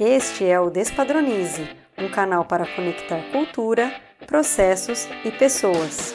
[0.00, 3.92] Este é o Despadronize, um canal para conectar cultura,
[4.28, 6.14] processos e pessoas.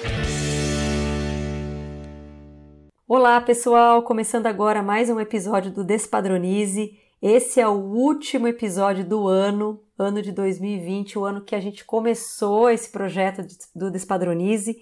[3.05, 4.01] Olá, pessoal!
[4.01, 6.97] Começando agora mais um episódio do Despadronize.
[7.21, 11.83] Esse é o último episódio do ano, ano de 2020, o ano que a gente
[11.83, 13.45] começou esse projeto
[13.75, 14.81] do Despadronize.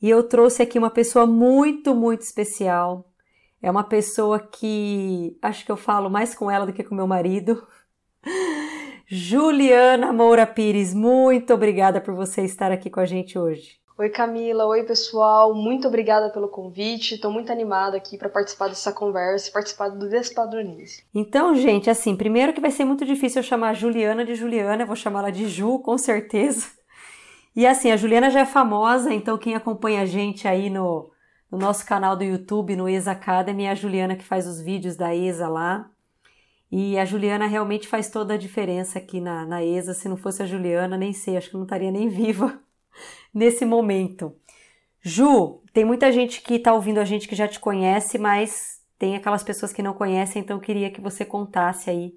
[0.00, 3.04] E eu trouxe aqui uma pessoa muito, muito especial.
[3.60, 7.06] É uma pessoa que acho que eu falo mais com ela do que com meu
[7.06, 7.62] marido.
[9.06, 13.80] Juliana Moura Pires, muito obrigada por você estar aqui com a gente hoje.
[13.98, 17.16] Oi Camila, oi pessoal, muito obrigada pelo convite.
[17.16, 21.04] Estou muito animada aqui para participar dessa conversa participar do Despadronize.
[21.14, 24.82] Então, gente, assim, primeiro que vai ser muito difícil eu chamar a Juliana de Juliana,
[24.82, 26.66] eu vou chamá-la de Ju, com certeza.
[27.54, 31.10] E assim, a Juliana já é famosa, então quem acompanha a gente aí no,
[31.50, 34.96] no nosso canal do YouTube, no ESA Academy, é a Juliana que faz os vídeos
[34.96, 35.90] da ESA lá.
[36.70, 39.92] E a Juliana realmente faz toda a diferença aqui na, na ESA.
[39.92, 42.60] Se não fosse a Juliana, nem sei, acho que não estaria nem viva
[43.34, 44.34] nesse momento.
[45.02, 49.16] Ju, tem muita gente que está ouvindo a gente que já te conhece, mas tem
[49.16, 52.14] aquelas pessoas que não conhecem, então eu queria que você contasse aí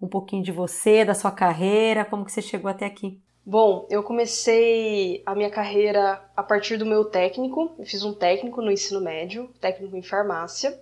[0.00, 3.22] um pouquinho de você, da sua carreira, como que você chegou até aqui.
[3.44, 7.74] Bom, eu comecei a minha carreira a partir do meu técnico.
[7.78, 10.78] Eu fiz um técnico no ensino médio, técnico em farmácia.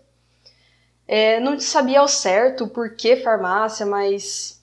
[1.06, 4.62] É, não sabia ao certo por que farmácia, mas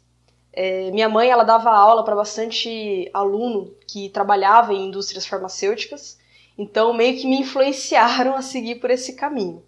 [0.51, 6.19] é, minha mãe ela dava aula para bastante aluno que trabalhava em indústrias farmacêuticas,
[6.57, 9.63] então meio que me influenciaram a seguir por esse caminho.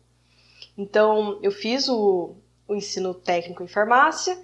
[0.78, 2.36] Então eu fiz o,
[2.68, 4.38] o ensino técnico em farmácia,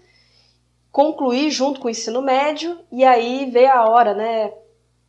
[0.92, 4.54] concluí junto com o ensino médio e aí veio a hora, né?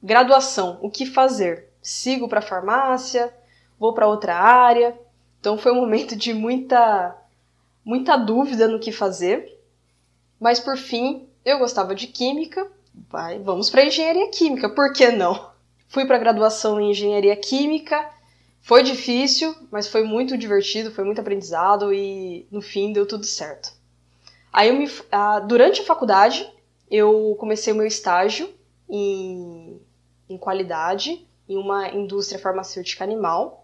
[0.02, 1.70] Graduação, o que fazer?
[1.82, 3.32] Sigo para farmácia?
[3.78, 4.98] Vou para outra área?
[5.40, 7.16] Então foi um momento de muita
[7.84, 9.58] muita dúvida no que fazer.
[10.38, 12.70] Mas por fim, eu gostava de química,
[13.08, 15.50] vai, vamos para engenharia química, por que não?
[15.88, 18.08] Fui para graduação em engenharia química.
[18.62, 23.72] Foi difícil, mas foi muito divertido, foi muito aprendizado e no fim deu tudo certo.
[24.52, 26.48] Aí me, uh, durante a faculdade
[26.90, 28.52] eu comecei o meu estágio
[28.88, 29.80] em,
[30.28, 33.59] em qualidade em uma indústria farmacêutica animal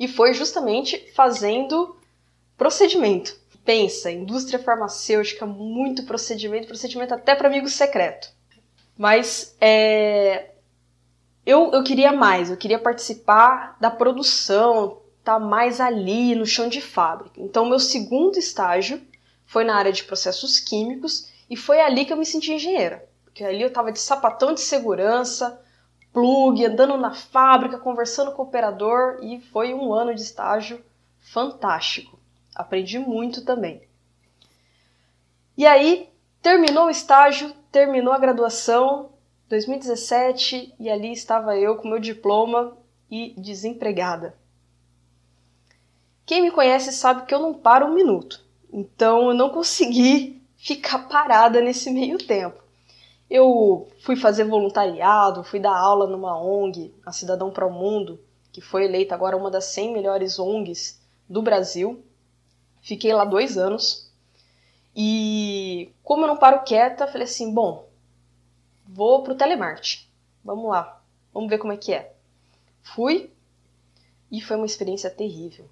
[0.00, 1.94] e foi justamente fazendo
[2.56, 3.38] procedimento.
[3.62, 8.32] Pensa, indústria farmacêutica, muito procedimento, procedimento até para amigo secreto.
[8.96, 10.52] Mas é,
[11.44, 16.80] eu, eu queria mais, eu queria participar da produção, tá mais ali no chão de
[16.80, 17.38] fábrica.
[17.38, 19.02] Então, meu segundo estágio
[19.44, 23.06] foi na área de processos químicos e foi ali que eu me senti engenheira.
[23.24, 25.60] Porque ali eu estava de sapatão de segurança,
[26.12, 30.82] plug, andando na fábrica, conversando com o operador e foi um ano de estágio
[31.20, 32.18] fantástico.
[32.54, 33.82] Aprendi muito também.
[35.56, 36.08] E aí,
[36.42, 39.10] terminou o estágio, terminou a graduação,
[39.48, 42.76] 2017, e ali estava eu com meu diploma
[43.10, 44.34] e desempregada.
[46.24, 51.08] Quem me conhece sabe que eu não paro um minuto, então eu não consegui ficar
[51.08, 52.59] parada nesse meio tempo.
[53.30, 58.20] Eu fui fazer voluntariado, fui dar aula numa ONG, a Cidadão para o Mundo,
[58.50, 62.04] que foi eleita agora uma das 100 melhores ONGs do Brasil.
[62.80, 64.10] Fiquei lá dois anos.
[64.96, 67.88] E como eu não paro quieta, falei assim: bom,
[68.84, 70.04] vou pro telemarketing.
[70.44, 71.00] Vamos lá,
[71.32, 72.12] vamos ver como é que é.
[72.82, 73.32] Fui
[74.30, 75.68] e foi uma experiência terrível.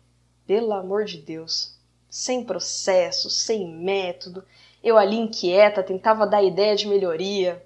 [0.47, 1.77] Pelo amor de Deus.
[2.09, 4.45] Sem processo, sem método.
[4.88, 7.62] Eu ali inquieta, tentava dar ideia de melhoria.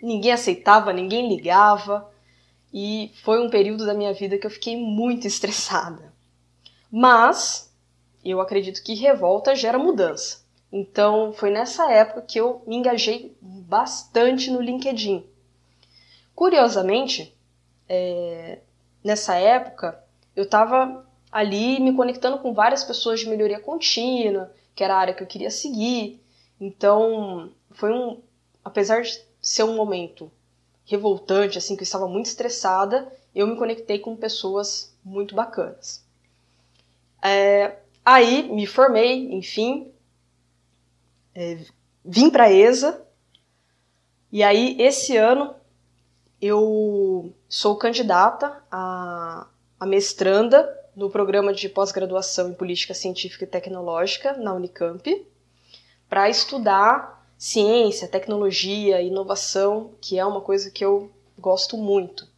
[0.00, 2.08] Ninguém aceitava, ninguém ligava.
[2.72, 6.12] E foi um período da minha vida que eu fiquei muito estressada.
[6.90, 7.74] Mas
[8.24, 10.42] eu acredito que revolta gera mudança.
[10.70, 15.26] Então foi nessa época que eu me engajei bastante no LinkedIn.
[16.34, 17.36] Curiosamente,
[17.88, 18.60] é,
[19.02, 20.02] nessa época
[20.36, 25.14] eu estava ali me conectando com várias pessoas de melhoria contínua, que era a área
[25.14, 26.21] que eu queria seguir.
[26.62, 28.22] Então, foi um.
[28.64, 30.30] Apesar de ser um momento
[30.84, 36.04] revoltante, assim, que eu estava muito estressada, eu me conectei com pessoas muito bacanas.
[37.20, 39.92] É, aí, me formei, enfim,
[41.34, 41.58] é,
[42.04, 43.04] vim para a ESA,
[44.30, 45.56] e aí, esse ano,
[46.40, 49.48] eu sou candidata a,
[49.80, 55.31] a mestranda no programa de pós-graduação em Política Científica e Tecnológica na Unicamp
[56.12, 62.28] para estudar ciência, tecnologia, inovação, que é uma coisa que eu gosto muito.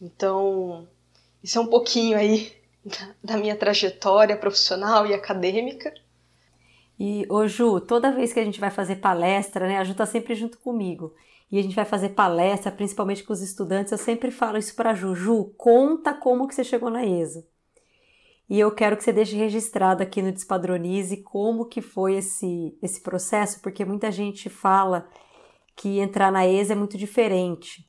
[0.00, 0.86] Então,
[1.42, 2.52] isso é um pouquinho aí
[3.20, 5.92] da minha trajetória profissional e acadêmica.
[6.96, 10.06] E, ô Ju, toda vez que a gente vai fazer palestra, né, a Ju tá
[10.06, 11.12] sempre junto comigo,
[11.50, 14.94] e a gente vai fazer palestra, principalmente com os estudantes, eu sempre falo isso pra
[14.94, 17.44] Ju, Ju, conta como que você chegou na ESA.
[18.50, 23.00] E eu quero que você deixe registrado aqui no Despadronize como que foi esse, esse
[23.00, 25.08] processo, porque muita gente fala
[25.76, 27.88] que entrar na ESA é muito diferente,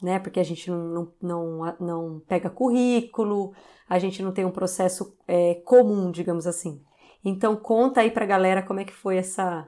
[0.00, 0.20] né?
[0.20, 3.52] Porque a gente não, não, não, não pega currículo,
[3.88, 6.80] a gente não tem um processo é, comum, digamos assim.
[7.24, 9.66] Então conta aí pra galera como é que foi essa,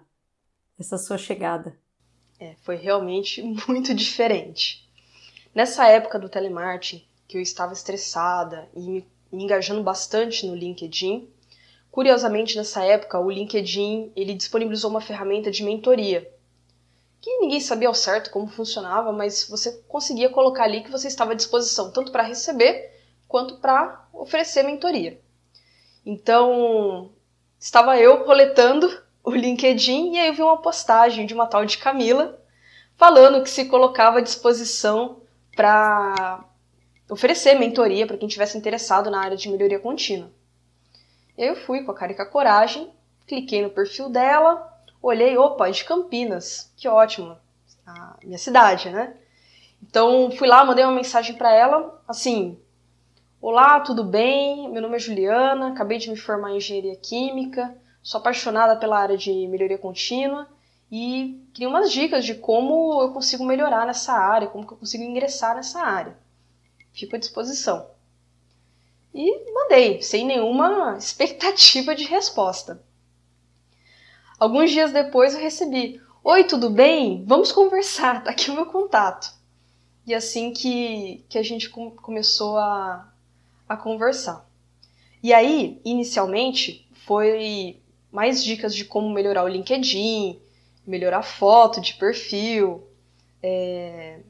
[0.79, 1.76] essa sua chegada.
[2.38, 4.88] É, foi realmente muito diferente.
[5.53, 11.28] Nessa época do telemarketing, que eu estava estressada e me engajando bastante no LinkedIn.
[11.90, 16.30] Curiosamente, nessa época, o LinkedIn ele disponibilizou uma ferramenta de mentoria,
[17.20, 21.32] que ninguém sabia ao certo como funcionava, mas você conseguia colocar ali que você estava
[21.32, 22.92] à disposição tanto para receber
[23.26, 25.20] quanto para oferecer mentoria.
[26.04, 27.10] Então,
[27.58, 28.88] estava eu coletando
[29.24, 32.40] o LinkedIn e aí eu vi uma postagem de uma tal de Camila
[32.94, 35.20] falando que se colocava à disposição
[35.54, 36.44] para
[37.08, 40.31] oferecer mentoria para quem tivesse interessado na área de melhoria contínua.
[41.37, 42.91] Eu fui com a cara e com a coragem,
[43.26, 44.73] cliquei no perfil dela,
[45.03, 47.37] olhei, opa, de Campinas, que ótimo,
[47.87, 49.14] a minha cidade, né?
[49.82, 52.58] Então fui lá, mandei uma mensagem para ela, assim,
[53.41, 54.69] Olá, tudo bem?
[54.73, 59.17] Meu nome é Juliana, acabei de me formar em engenharia química, sou apaixonada pela área
[59.17, 60.49] de melhoria contínua
[60.91, 65.05] e queria umas dicas de como eu consigo melhorar nessa área, como que eu consigo
[65.05, 66.17] ingressar nessa área
[66.96, 67.88] fico à disposição.
[69.14, 72.82] E mandei, sem nenhuma expectativa de resposta.
[74.38, 77.22] Alguns dias depois eu recebi: Oi, tudo bem?
[77.25, 79.32] Vamos conversar, tá aqui o meu contato.
[80.06, 83.12] E assim que, que a gente com, começou a,
[83.69, 84.48] a conversar.
[85.22, 90.40] E aí, inicialmente, foi mais dicas de como melhorar o LinkedIn,
[90.87, 92.87] melhorar foto de perfil,
[93.43, 94.20] é,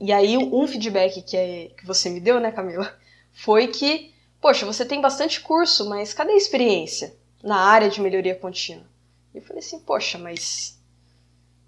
[0.00, 2.96] e aí, um feedback que, é, que você me deu, né, Camila,
[3.32, 8.36] foi que, poxa, você tem bastante curso, mas cadê a experiência na área de melhoria
[8.36, 8.86] contínua?
[9.34, 10.80] E eu falei assim, poxa, mas.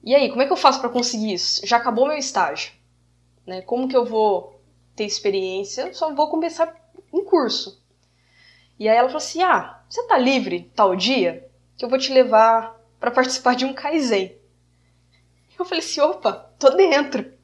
[0.05, 1.67] E aí, como é que eu faço para conseguir isso?
[1.67, 2.73] Já acabou meu estágio.
[3.45, 3.63] Né?
[3.63, 4.61] Como que eu vou
[4.95, 5.83] ter experiência?
[5.83, 6.73] Eu só vou começar
[7.13, 7.83] um curso.
[8.79, 11.51] E aí ela falou assim: ah, você tá livre tal dia?
[11.77, 14.37] Que eu vou te levar para participar de um Kaizen.
[15.59, 17.40] Eu falei assim: opa, tô dentro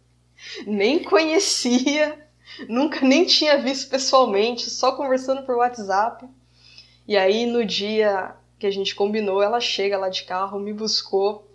[0.66, 2.26] nem conhecia,
[2.68, 6.26] nunca nem tinha visto pessoalmente, só conversando por WhatsApp.
[7.06, 11.50] E aí no dia que a gente combinou, ela chega lá de carro, me buscou.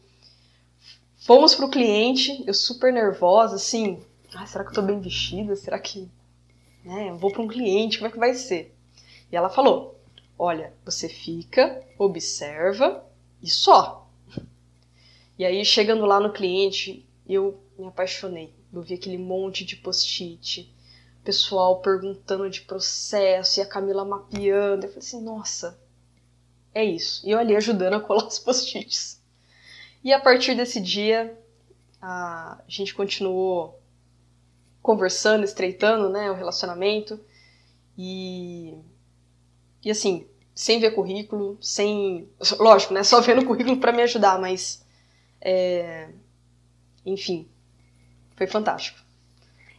[1.18, 4.00] Fomos pro cliente, eu super nervosa, assim,
[4.34, 5.56] ah, será que eu tô bem vestida?
[5.56, 6.10] Será que,
[6.84, 8.76] né, eu vou para um cliente, como é que vai ser?
[9.32, 10.00] E ela falou:
[10.38, 13.04] "Olha, você fica, observa
[13.42, 14.08] e só".
[15.38, 18.54] E aí chegando lá no cliente, eu me apaixonei.
[18.74, 20.74] Eu vi aquele monte de post-it,
[21.24, 24.86] pessoal perguntando de processo e a Camila mapeando.
[24.86, 25.80] Eu falei assim, nossa,
[26.74, 27.28] é isso.
[27.28, 29.22] E eu ali ajudando a colar os post-its.
[30.04, 31.38] E a partir desse dia,
[32.02, 33.80] a gente continuou
[34.82, 37.20] conversando, estreitando né, o relacionamento.
[37.98, 38.74] E,
[39.84, 42.30] e assim, sem ver currículo, sem.
[42.60, 43.04] Lógico, né?
[43.04, 44.86] Só vendo currículo para me ajudar, mas.
[45.40, 46.10] É,
[47.06, 47.48] enfim,
[48.42, 49.00] foi fantástico.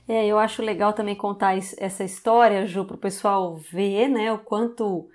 [0.07, 4.39] É, eu acho legal também contar essa história, Ju, para o pessoal ver, né, o
[4.39, 5.09] quanto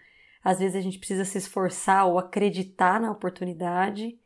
[0.43, 4.19] às vezes a gente precisa se esforçar ou acreditar na oportunidade.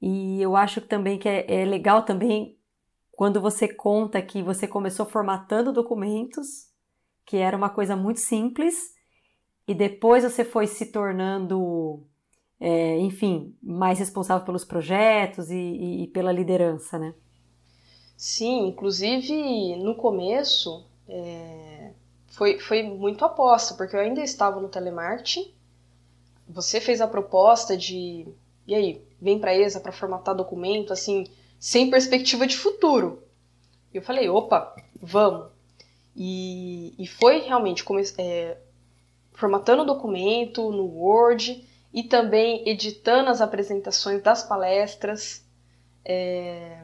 [0.00, 2.56] E eu acho também que é, é legal também
[3.10, 6.68] quando você conta que você começou formatando documentos,
[7.26, 8.94] que era uma coisa muito simples,
[9.66, 12.04] e depois você foi se tornando,
[12.60, 17.14] é, enfim, mais responsável pelos projetos e, e, e pela liderança, né?
[18.20, 21.92] Sim, inclusive no começo é,
[22.26, 25.50] foi, foi muito aposta, porque eu ainda estava no telemarketing.
[26.46, 28.28] Você fez a proposta de,
[28.66, 33.22] e aí, vem para a ESA para formatar documento, assim, sem perspectiva de futuro.
[33.92, 35.46] Eu falei, opa, vamos.
[36.14, 38.58] E, e foi realmente come, é,
[39.32, 45.42] formatando o documento no Word e também editando as apresentações das palestras.
[46.04, 46.82] É,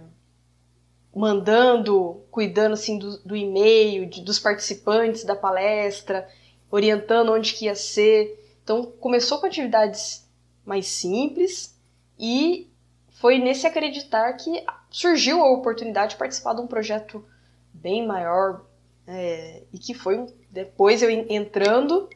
[1.17, 6.29] mandando, cuidando assim do, do e-mail, de, dos participantes da palestra,
[6.71, 8.39] orientando onde que ia ser.
[8.63, 10.29] Então começou com atividades
[10.63, 11.75] mais simples
[12.19, 12.71] e
[13.13, 17.25] foi nesse acreditar que surgiu a oportunidade de participar de um projeto
[17.73, 18.67] bem maior
[19.07, 22.11] é, e que foi depois eu entrando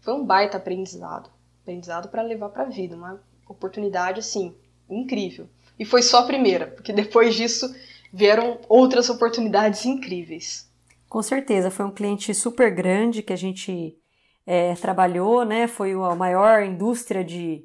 [0.00, 1.30] foi um baita aprendizado,
[1.62, 4.54] aprendizado para levar para a vida, uma oportunidade, assim,
[4.88, 5.46] incrível.
[5.78, 7.72] E foi só a primeira, porque depois disso
[8.12, 10.68] vieram outras oportunidades incríveis.
[11.08, 13.96] Com certeza, foi um cliente super grande que a gente
[14.46, 15.66] é, trabalhou, né?
[15.66, 17.64] Foi a maior indústria de,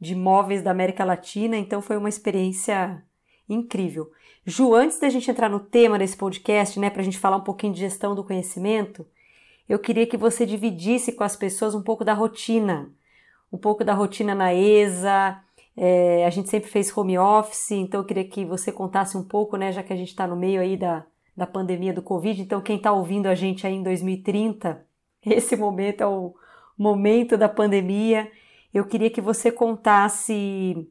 [0.00, 3.02] de móveis da América Latina, então foi uma experiência
[3.48, 4.10] incrível.
[4.44, 7.44] Ju, antes da gente entrar no tema desse podcast, né, para a gente falar um
[7.44, 9.06] pouquinho de gestão do conhecimento,
[9.68, 12.90] eu queria que você dividisse com as pessoas um pouco da rotina,
[13.52, 15.40] um pouco da rotina na ESA.
[15.82, 19.56] É, a gente sempre fez home office, então eu queria que você contasse um pouco,
[19.56, 22.42] né, já que a gente está no meio aí da, da pandemia do Covid.
[22.42, 24.84] Então, quem está ouvindo a gente aí em 2030,
[25.24, 26.34] esse momento é o
[26.76, 28.30] momento da pandemia.
[28.74, 30.86] Eu queria que você contasse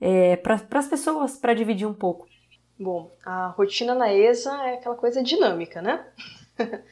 [0.00, 2.26] é, para as pessoas, para dividir um pouco.
[2.78, 6.02] Bom, a rotina na ESA é aquela coisa dinâmica, né?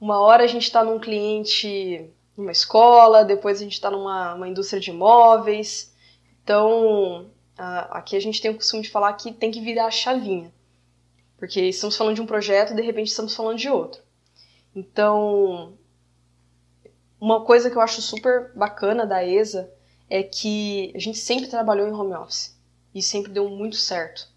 [0.00, 4.80] Uma hora a gente está num cliente numa escola, depois a gente está numa indústria
[4.80, 5.91] de imóveis.
[6.42, 10.52] Então, aqui a gente tem o costume de falar que tem que virar a chavinha.
[11.38, 14.02] Porque estamos falando de um projeto e de repente estamos falando de outro.
[14.74, 15.74] Então,
[17.20, 19.72] uma coisa que eu acho super bacana da ESA
[20.08, 22.56] é que a gente sempre trabalhou em home office
[22.94, 24.28] e sempre deu muito certo.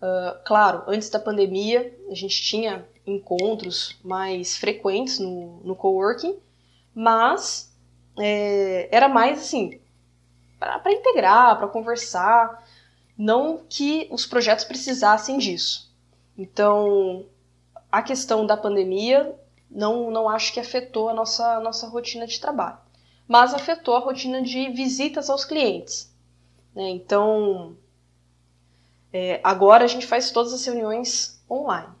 [0.00, 6.38] Uh, claro, antes da pandemia, a gente tinha encontros mais frequentes no, no coworking,
[6.94, 7.74] mas
[8.18, 9.80] é, era mais assim
[10.82, 12.62] para integrar, para conversar,
[13.16, 15.92] não que os projetos precisassem disso.
[16.36, 17.26] Então,
[17.90, 19.34] a questão da pandemia
[19.70, 22.78] não, não acho que afetou a nossa, nossa rotina de trabalho,
[23.26, 26.12] mas afetou a rotina de visitas aos clientes.
[26.74, 26.90] Né?
[26.90, 27.76] Então,
[29.12, 31.92] é, agora a gente faz todas as reuniões online.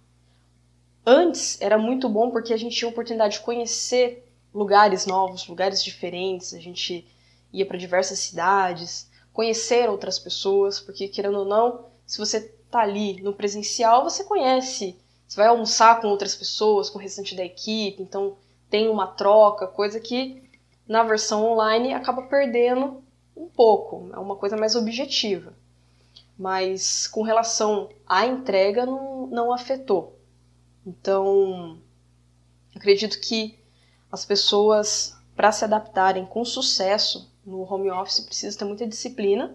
[1.06, 5.82] Antes era muito bom porque a gente tinha a oportunidade de conhecer lugares novos, lugares
[5.82, 7.06] diferentes, a gente
[7.54, 13.22] ia para diversas cidades, conhecer outras pessoas, porque querendo ou não, se você tá ali
[13.22, 18.02] no presencial, você conhece, você vai almoçar com outras pessoas, com o restante da equipe,
[18.02, 18.36] então
[18.68, 20.42] tem uma troca, coisa que
[20.86, 23.02] na versão online acaba perdendo
[23.36, 25.54] um pouco, é uma coisa mais objetiva.
[26.36, 30.18] Mas com relação à entrega, não, não afetou.
[30.84, 31.78] Então,
[32.74, 33.56] acredito que
[34.10, 39.54] as pessoas, para se adaptarem com sucesso no home office, precisam ter muita disciplina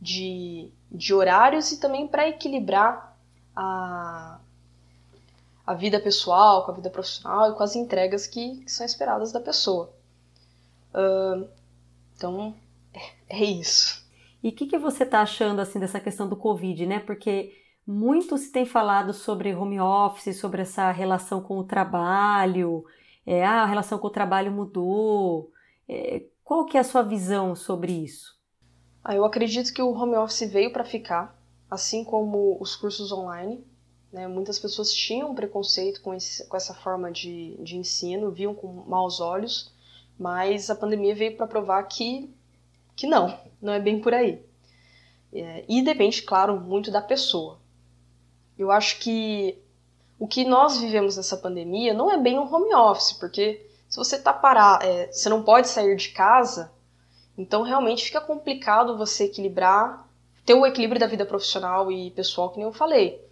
[0.00, 3.16] de, de horários e também para equilibrar
[3.54, 4.38] a,
[5.66, 9.32] a vida pessoal com a vida profissional e com as entregas que, que são esperadas
[9.32, 9.92] da pessoa.
[10.94, 11.48] Uh,
[12.16, 12.54] então,
[12.94, 14.06] é, é isso.
[14.42, 17.00] E o que, que você está achando assim dessa questão do Covid, né?
[17.00, 17.52] Porque
[17.86, 22.84] muito se tem falado sobre home office, sobre essa relação com o trabalho,
[23.26, 25.50] é, ah, a relação com o trabalho mudou.
[25.88, 28.34] É, qual que é a sua visão sobre isso?
[29.04, 31.38] Ah, eu acredito que o home office veio para ficar,
[31.70, 33.62] assim como os cursos online.
[34.10, 34.26] Né?
[34.26, 39.20] Muitas pessoas tinham preconceito com, esse, com essa forma de, de ensino, viam com maus
[39.20, 39.70] olhos,
[40.18, 42.34] mas a pandemia veio para provar que,
[42.96, 44.42] que não, não é bem por aí.
[45.30, 47.58] É, e depende, claro, muito da pessoa.
[48.58, 49.58] Eu acho que
[50.18, 54.16] o que nós vivemos nessa pandemia não é bem um home office, porque se você
[54.16, 56.70] está parado, é, você não pode sair de casa,
[57.36, 60.06] então realmente fica complicado você equilibrar,
[60.44, 63.24] ter o equilíbrio da vida profissional e pessoal, que nem eu falei.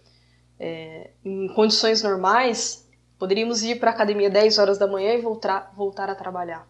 [0.59, 2.87] É, em condições normais,
[3.19, 6.67] poderíamos ir para a academia 10 horas da manhã e voltar, voltar a trabalhar.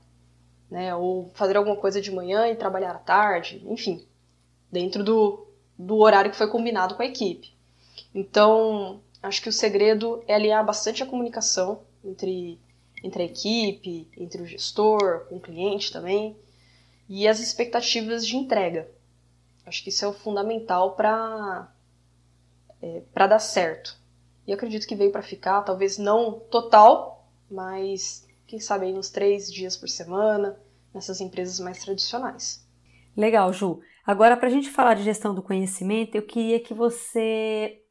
[0.69, 0.93] Né?
[0.95, 4.05] Ou fazer alguma coisa de manhã e trabalhar à tarde, enfim,
[4.69, 7.55] dentro do, do horário que foi combinado com a equipe.
[8.13, 12.59] Então, acho que o segredo é alinhar bastante a comunicação entre,
[13.03, 16.35] entre a equipe, entre o gestor, com o cliente também,
[17.07, 18.89] e as expectativas de entrega.
[19.65, 21.71] Acho que isso é o fundamental para
[22.81, 23.97] é, para dar certo.
[24.45, 29.51] E acredito que veio para ficar, talvez não total, mas quem sabe aí uns três
[29.51, 30.57] dias por semana,
[30.93, 32.65] nessas empresas mais tradicionais.
[33.15, 33.81] Legal, Ju.
[34.05, 37.81] Agora, para a gente falar de gestão do conhecimento, eu queria que você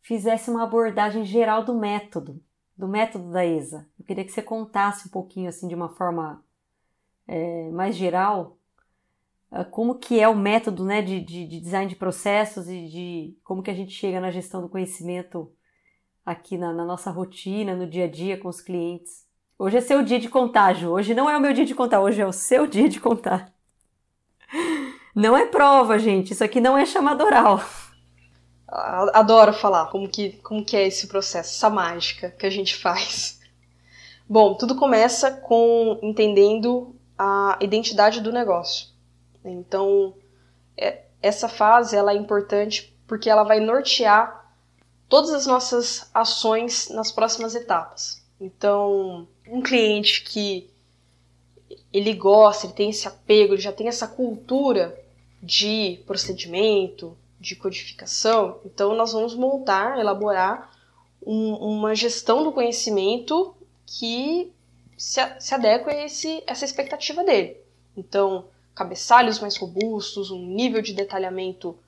[0.00, 2.42] fizesse uma abordagem geral do método,
[2.76, 3.86] do método da ESA.
[3.98, 6.44] Eu queria que você contasse um pouquinho, assim, de uma forma
[7.26, 8.58] é, mais geral,
[9.50, 13.38] é, como que é o método né, de, de, de, design de processos e de
[13.42, 15.50] como que a gente chega na gestão do conhecimento
[16.24, 19.26] aqui na, na nossa rotina, no dia a dia com os clientes.
[19.58, 20.90] Hoje é seu dia de contágio.
[20.90, 23.52] Hoje não é o meu dia de contar, hoje é o seu dia de contar.
[25.14, 26.34] Não é prova, gente.
[26.34, 27.58] Isso aqui não é chamada oral.
[28.68, 33.40] Adoro falar como que, como que é esse processo, essa mágica que a gente faz.
[34.28, 38.88] Bom, tudo começa com entendendo a identidade do negócio.
[39.44, 40.14] Então,
[40.76, 44.52] é, essa fase ela é importante porque ela vai nortear
[45.08, 48.22] todas as nossas ações nas próximas etapas.
[48.40, 50.68] Então, um cliente que
[51.92, 54.98] ele gosta, ele tem esse apego, ele já tem essa cultura
[55.42, 60.70] de procedimento, de codificação, então nós vamos montar, elaborar
[61.24, 64.52] um, uma gestão do conhecimento que
[64.96, 67.56] se, se adequa a esse, essa expectativa dele.
[67.96, 71.78] Então, cabeçalhos mais robustos, um nível de detalhamento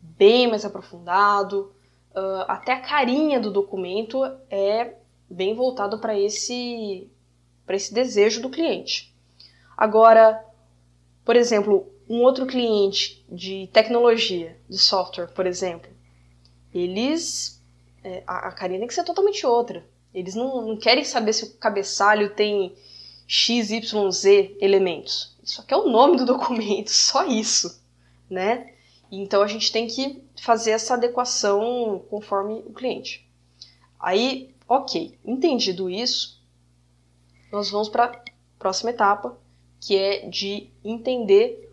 [0.00, 1.72] bem mais aprofundado,
[2.14, 4.94] uh, até a carinha do documento é
[5.28, 7.10] bem voltado para esse,
[7.68, 9.14] esse desejo do cliente.
[9.76, 10.44] Agora,
[11.24, 15.90] por exemplo, um outro cliente de tecnologia, de software, por exemplo,
[16.72, 17.62] eles.
[18.04, 19.84] É, a, carinha tem que ser totalmente outra.
[20.14, 22.74] Eles não, não querem saber se o cabeçalho tem
[23.26, 24.24] XYZ
[24.60, 25.36] elementos.
[25.42, 27.82] Isso aqui é o nome do documento, só isso,
[28.30, 28.72] né?
[29.10, 33.28] Então a gente tem que fazer essa adequação conforme o cliente.
[33.98, 36.42] Aí, ok, entendido isso,
[37.50, 38.22] nós vamos para a
[38.58, 39.38] próxima etapa,
[39.80, 41.65] que é de entender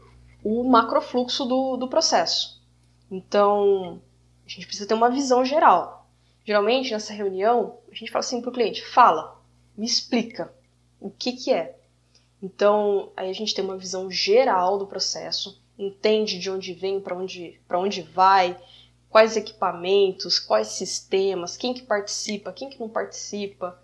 [0.44, 2.62] o macrofluxo do, do processo.
[3.10, 4.02] Então,
[4.46, 6.08] a gente precisa ter uma visão geral.
[6.46, 9.40] Geralmente, nessa reunião, a gente fala assim para o cliente: fala,
[9.78, 10.54] me explica
[11.00, 11.78] o que, que é.
[12.42, 17.16] Então, aí a gente tem uma visão geral do processo, entende de onde vem, para
[17.16, 18.60] onde, onde vai,
[19.10, 23.80] quais equipamentos, quais sistemas, quem que participa, quem que não participa.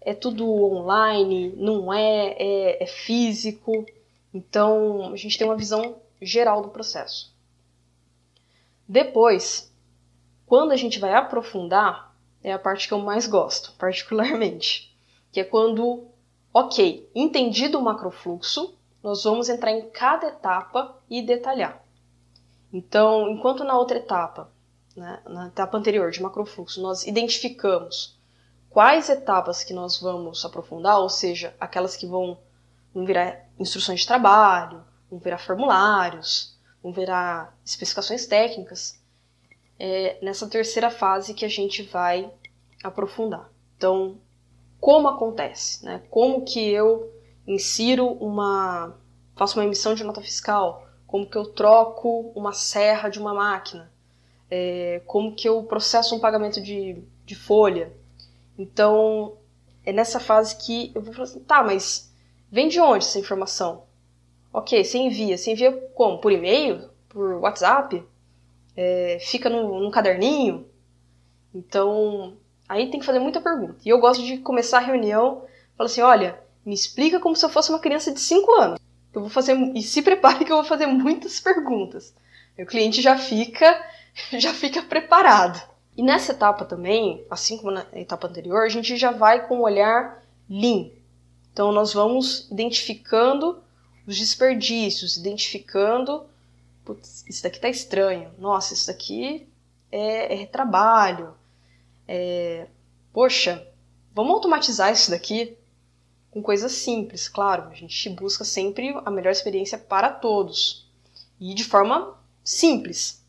[0.00, 3.86] É tudo online, não é, é, é físico.
[4.32, 7.34] Então, a gente tem uma visão geral do processo.
[8.88, 9.72] Depois,
[10.46, 14.94] quando a gente vai aprofundar, é a parte que eu mais gosto, particularmente,
[15.30, 16.06] que é quando,
[16.52, 21.82] ok, entendido o macrofluxo, nós vamos entrar em cada etapa e detalhar.
[22.72, 24.50] Então, enquanto na outra etapa,
[24.96, 28.16] né, na etapa anterior de macrofluxo, nós identificamos
[28.70, 32.38] quais etapas que nós vamos aprofundar, ou seja, aquelas que vão,
[32.94, 39.00] vão virar instruções de trabalho, vão virar formulários, vão virar especificações técnicas,
[39.78, 42.30] é nessa terceira fase que a gente vai
[42.82, 43.50] aprofundar.
[43.76, 44.18] Então,
[44.80, 45.84] como acontece?
[45.84, 46.02] Né?
[46.10, 47.12] Como que eu
[47.46, 48.96] insiro uma.
[49.36, 50.86] faço uma emissão de nota fiscal?
[51.06, 53.92] Como que eu troco uma serra de uma máquina?
[54.50, 57.92] É, como que eu processo um pagamento de, de folha?
[58.58, 59.36] Então,
[59.84, 62.11] é nessa fase que eu vou falar assim, tá, mas
[62.52, 63.84] vem de onde essa informação?
[64.52, 65.36] Ok, você envia.
[65.38, 66.18] Você envia como?
[66.18, 66.90] Por e-mail?
[67.08, 68.04] Por WhatsApp?
[68.76, 70.66] É, fica num, num caderninho?
[71.54, 72.36] Então,
[72.68, 73.76] aí tem que fazer muita pergunta.
[73.84, 75.44] E eu gosto de começar a reunião,
[75.76, 78.78] falar assim, olha, me explica como se eu fosse uma criança de 5 anos.
[79.12, 82.14] Eu vou fazer e se prepare que eu vou fazer muitas perguntas.
[82.58, 83.82] O cliente já fica
[84.38, 85.60] já fica preparado.
[85.96, 89.64] E nessa etapa também, assim como na etapa anterior, a gente já vai com o
[89.64, 90.90] olhar lean.
[91.52, 93.62] Então nós vamos identificando
[94.06, 96.24] os desperdícios, identificando,
[96.84, 98.30] putz, isso daqui tá estranho.
[98.38, 99.46] Nossa, isso daqui
[99.90, 101.34] é, é retrabalho.
[102.08, 102.66] É,
[103.12, 103.66] poxa,
[104.14, 105.56] vamos automatizar isso daqui
[106.30, 107.68] com coisas simples, claro.
[107.70, 110.90] A gente busca sempre a melhor experiência para todos
[111.38, 113.22] e de forma simples.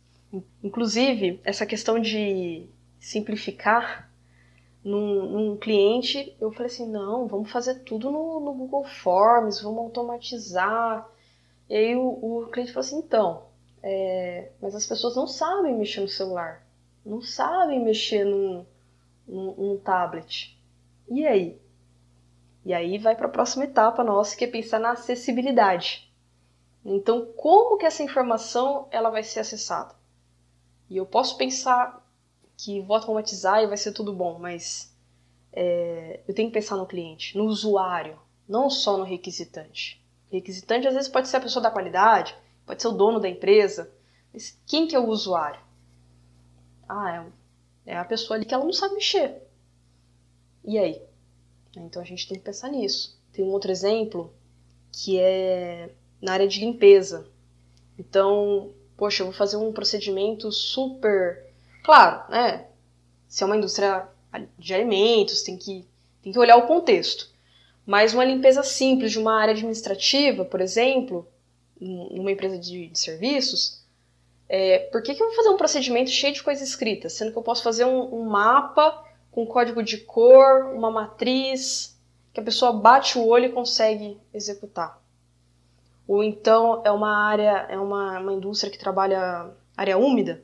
[0.64, 2.66] Inclusive, essa questão de
[3.00, 4.10] simplificar
[4.84, 9.80] num, num, cliente, eu falei assim, não, vamos fazer tudo no, no Google Forms, vamos
[9.80, 11.10] automatizar.
[11.70, 13.44] E aí o, o cliente falou assim, então,
[13.82, 16.66] é, mas as pessoas não sabem mexer no celular,
[17.06, 18.66] não sabem mexer num,
[19.28, 20.58] num, num tablet.
[21.10, 21.62] E aí?
[22.66, 26.12] E aí vai para a próxima etapa nossa, que é pensar na acessibilidade.
[26.86, 29.96] Então, como que essa informação ela vai ser acessada?
[30.90, 32.03] E eu posso pensar
[32.64, 34.96] que vou automatizar e vai ser tudo bom, mas
[35.52, 40.02] é, eu tenho que pensar no cliente, no usuário, não só no requisitante.
[40.32, 42.34] Requisitante às vezes pode ser a pessoa da qualidade,
[42.66, 43.92] pode ser o dono da empresa,
[44.32, 45.60] mas quem que é o usuário?
[46.88, 47.30] Ah,
[47.86, 49.44] é, é a pessoa ali que ela não sabe mexer.
[50.64, 51.02] E aí?
[51.76, 53.22] Então a gente tem que pensar nisso.
[53.34, 54.34] Tem um outro exemplo
[54.90, 57.28] que é na área de limpeza.
[58.00, 61.53] Então, poxa, eu vou fazer um procedimento super
[61.84, 62.66] Claro, né?
[63.28, 64.08] Se é uma indústria
[64.58, 65.86] de alimentos, tem que,
[66.22, 67.30] tem que olhar o contexto.
[67.86, 71.28] Mas uma limpeza simples de uma área administrativa, por exemplo,
[71.80, 73.84] numa empresa de, de serviços,
[74.48, 77.38] é, por que, que eu vou fazer um procedimento cheio de coisas escritas, sendo que
[77.38, 82.00] eu posso fazer um, um mapa com código de cor, uma matriz,
[82.34, 85.04] que a pessoa bate o olho e consegue executar?
[86.08, 90.44] ou então é uma área, é uma, uma indústria que trabalha área úmida,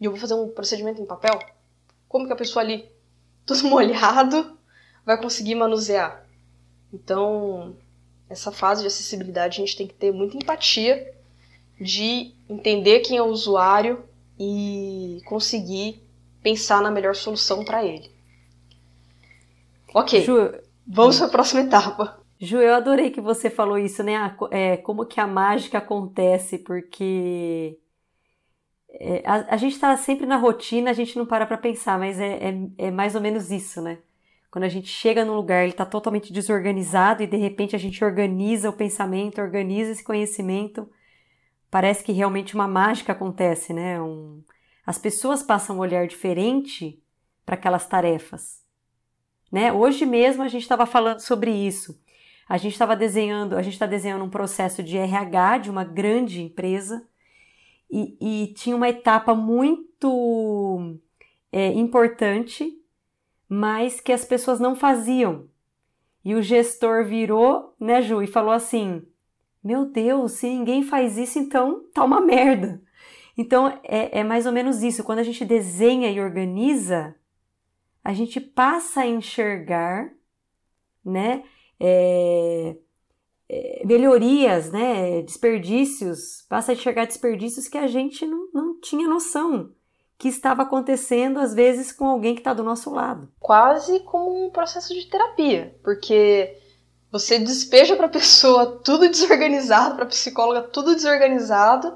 [0.00, 1.38] e eu vou fazer um procedimento em papel,
[2.08, 2.88] como que a pessoa ali,
[3.46, 4.58] tudo molhado,
[5.04, 6.24] vai conseguir manusear?
[6.92, 7.76] Então,
[8.28, 11.12] essa fase de acessibilidade a gente tem que ter muita empatia
[11.80, 14.04] de entender quem é o usuário
[14.38, 16.02] e conseguir
[16.42, 18.10] pensar na melhor solução para ele.
[19.92, 20.52] Ok, Ju,
[20.86, 22.20] vamos para a próxima etapa.
[22.38, 24.36] Ju, eu adorei que você falou isso, né?
[24.50, 27.78] É, como que a mágica acontece, porque
[29.00, 32.20] é, a, a, gente está sempre na rotina, a gente não para para pensar, mas
[32.20, 33.98] é, é, é, mais ou menos isso, né?
[34.50, 38.04] Quando a gente chega num lugar, ele está totalmente desorganizado e de repente a gente
[38.04, 40.88] organiza o pensamento, organiza esse conhecimento,
[41.70, 44.00] parece que realmente uma mágica acontece, né?
[44.00, 44.42] Um,
[44.86, 47.02] as pessoas passam um olhar diferente
[47.44, 48.62] para aquelas tarefas.
[49.50, 49.72] Né?
[49.72, 52.00] Hoje mesmo a gente estava falando sobre isso.
[52.48, 56.42] A gente estava desenhando, a gente está desenhando um processo de RH de uma grande
[56.42, 57.06] empresa
[57.94, 60.98] e, e tinha uma etapa muito
[61.52, 62.76] é, importante,
[63.48, 65.48] mas que as pessoas não faziam.
[66.24, 69.06] E o gestor virou, né, Ju, e falou assim:
[69.62, 72.82] Meu Deus, se ninguém faz isso, então tá uma merda.
[73.38, 75.04] Então é, é mais ou menos isso.
[75.04, 77.14] Quando a gente desenha e organiza,
[78.02, 80.12] a gente passa a enxergar,
[81.04, 81.44] né?
[81.78, 82.76] É,
[83.84, 85.22] melhorias, né?
[85.22, 89.70] Desperdícios, passa a enxergar desperdícios que a gente não, não tinha noção
[90.16, 93.28] que estava acontecendo, às vezes, com alguém que está do nosso lado.
[93.40, 96.56] Quase como um processo de terapia, porque
[97.10, 101.94] você despeja para a pessoa tudo desorganizado, para a psicóloga tudo desorganizado,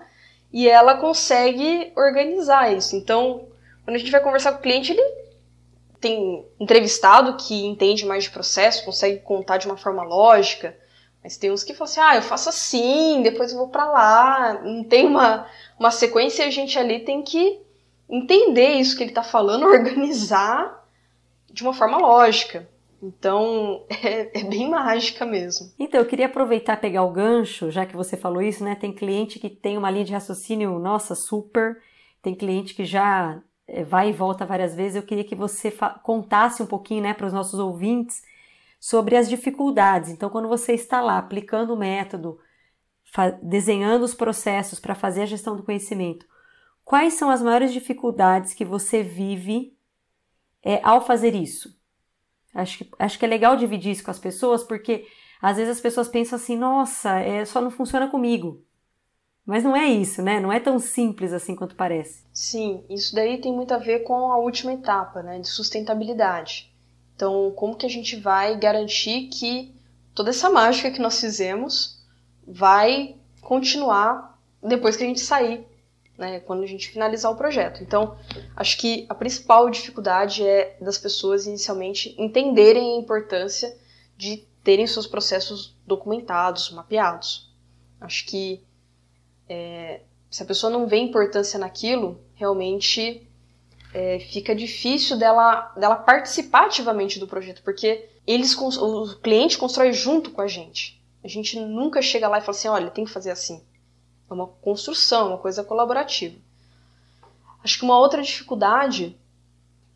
[0.53, 2.97] e ela consegue organizar isso.
[2.97, 3.49] Então,
[3.85, 5.03] quando a gente vai conversar com o cliente, ele
[6.01, 10.77] tem entrevistado que entende mais de processo, consegue contar de uma forma lógica,
[11.29, 14.63] mas tem uns que falam assim: ah, eu faço assim, depois eu vou para lá.
[14.65, 15.47] Não tem uma,
[15.79, 17.61] uma sequência e a gente ali tem que
[18.09, 20.89] entender isso que ele está falando, organizar
[21.53, 22.67] de uma forma lógica.
[23.03, 25.71] Então, é, é, bem mágica mesmo.
[25.79, 28.75] Então, eu queria aproveitar pegar o gancho, já que você falou isso, né?
[28.75, 31.77] Tem cliente que tem uma linha de raciocínio, nossa, super.
[32.23, 34.97] Tem cliente que já é, vai e volta várias vezes.
[34.97, 35.71] Eu queria que você
[36.03, 38.23] contasse um pouquinho, né, para os nossos ouvintes
[38.79, 40.11] sobre as dificuldades.
[40.11, 42.39] Então, quando você está lá aplicando o método,
[43.43, 46.27] desenhando os processos para fazer a gestão do conhecimento,
[46.85, 49.77] quais são as maiores dificuldades que você vive
[50.63, 51.77] é, ao fazer isso?
[52.55, 55.07] Acho que, acho que é legal dividir isso com as pessoas, porque
[55.41, 58.65] às vezes as pessoas pensam assim: nossa, é, só não funciona comigo.
[59.49, 60.39] Mas não é isso, né?
[60.41, 62.27] Não é tão simples assim quanto parece.
[62.35, 66.68] Sim, isso daí tem muito a ver com a última etapa, né, de sustentabilidade.
[67.19, 69.75] Então, como que a gente vai garantir que
[70.15, 72.01] toda essa mágica que nós fizemos
[72.47, 75.67] vai continuar depois que a gente sair,
[76.17, 77.83] né, quando a gente finalizar o projeto.
[77.83, 78.17] Então,
[78.55, 83.77] acho que a principal dificuldade é das pessoas inicialmente entenderem a importância
[84.17, 87.53] de terem seus processos documentados, mapeados.
[88.01, 88.63] Acho que
[89.49, 93.28] é, se a pessoa não vê importância naquilo, realmente
[93.93, 100.31] é, fica difícil dela, dela participar ativamente do projeto, porque eles o cliente constrói junto
[100.31, 101.03] com a gente.
[101.25, 103.63] A gente nunca chega lá e fala assim, olha, tem que fazer assim.
[104.31, 106.37] É uma construção, uma coisa colaborativa.
[107.65, 109.19] Acho que uma outra dificuldade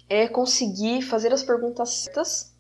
[0.09, 2.55] é conseguir fazer as perguntas certas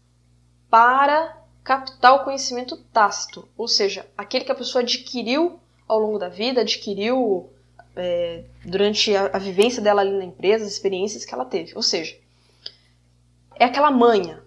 [0.71, 6.29] para captar o conhecimento tácito, ou seja, aquele que a pessoa adquiriu ao longo da
[6.29, 7.53] vida, adquiriu
[7.97, 11.73] é, durante a, a, vivência dela ali na empresa, as experiências que ela teve.
[11.75, 12.17] Ou seja,
[13.57, 14.43] é aquela manha,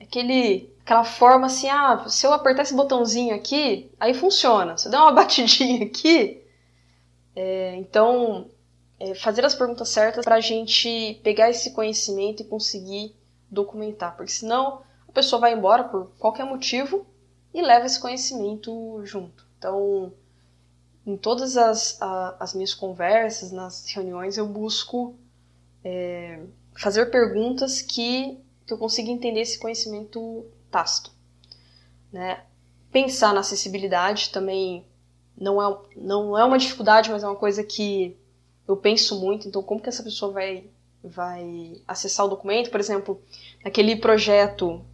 [0.00, 4.76] aquele, aquela forma assim, ah, se eu apertar esse botãozinho aqui, aí funciona.
[4.76, 6.42] Se eu der uma batidinha aqui,
[7.34, 8.48] é, então
[8.98, 13.14] é, fazer as perguntas certas para a gente pegar esse conhecimento e conseguir
[13.50, 17.06] documentar, porque senão a pessoa vai embora por qualquer motivo
[17.52, 19.46] e leva esse conhecimento junto.
[19.58, 20.12] Então
[21.06, 25.14] em todas as, a, as minhas conversas, nas reuniões, eu busco
[25.84, 26.40] é,
[26.74, 31.12] fazer perguntas que, que eu consiga entender esse conhecimento tácito.
[32.12, 32.42] Né?
[32.90, 34.84] Pensar na acessibilidade também
[35.38, 38.16] não é, não é uma dificuldade, mas é uma coisa que
[38.66, 39.46] eu penso muito.
[39.46, 40.64] Então, como que essa pessoa vai,
[41.04, 42.70] vai acessar o documento?
[42.70, 43.22] Por exemplo,
[43.62, 44.84] naquele projeto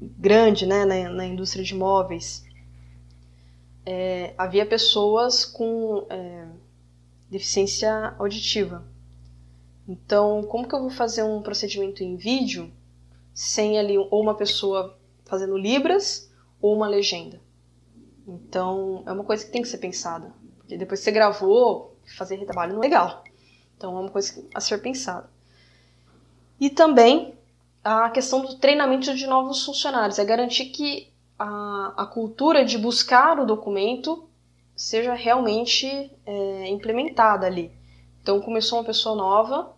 [0.00, 2.44] grande né, na, na indústria de imóveis,
[3.92, 6.46] é, havia pessoas com é,
[7.28, 8.86] deficiência auditiva.
[9.88, 12.72] Então, como que eu vou fazer um procedimento em vídeo
[13.34, 16.30] sem ali ou uma pessoa fazendo libras
[16.62, 17.40] ou uma legenda?
[18.28, 20.32] Então, é uma coisa que tem que ser pensada.
[20.58, 23.24] Porque depois que você gravou, fazer retrabalho não é legal.
[23.76, 25.28] Então, é uma coisa a ser pensada.
[26.60, 27.34] E também
[27.82, 30.20] a questão do treinamento de novos funcionários.
[30.20, 34.28] É garantir que a, a cultura de buscar o documento
[34.76, 35.86] seja realmente
[36.26, 37.72] é, implementada ali.
[38.20, 39.74] Então, começou uma pessoa nova,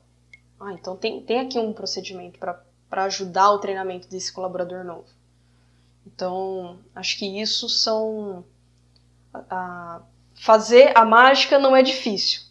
[0.59, 5.07] ah, então tem, tem aqui um procedimento para ajudar o treinamento desse colaborador novo.
[6.05, 8.45] Então, acho que isso são.
[9.33, 10.03] A,
[10.35, 12.43] fazer a mágica não é difícil,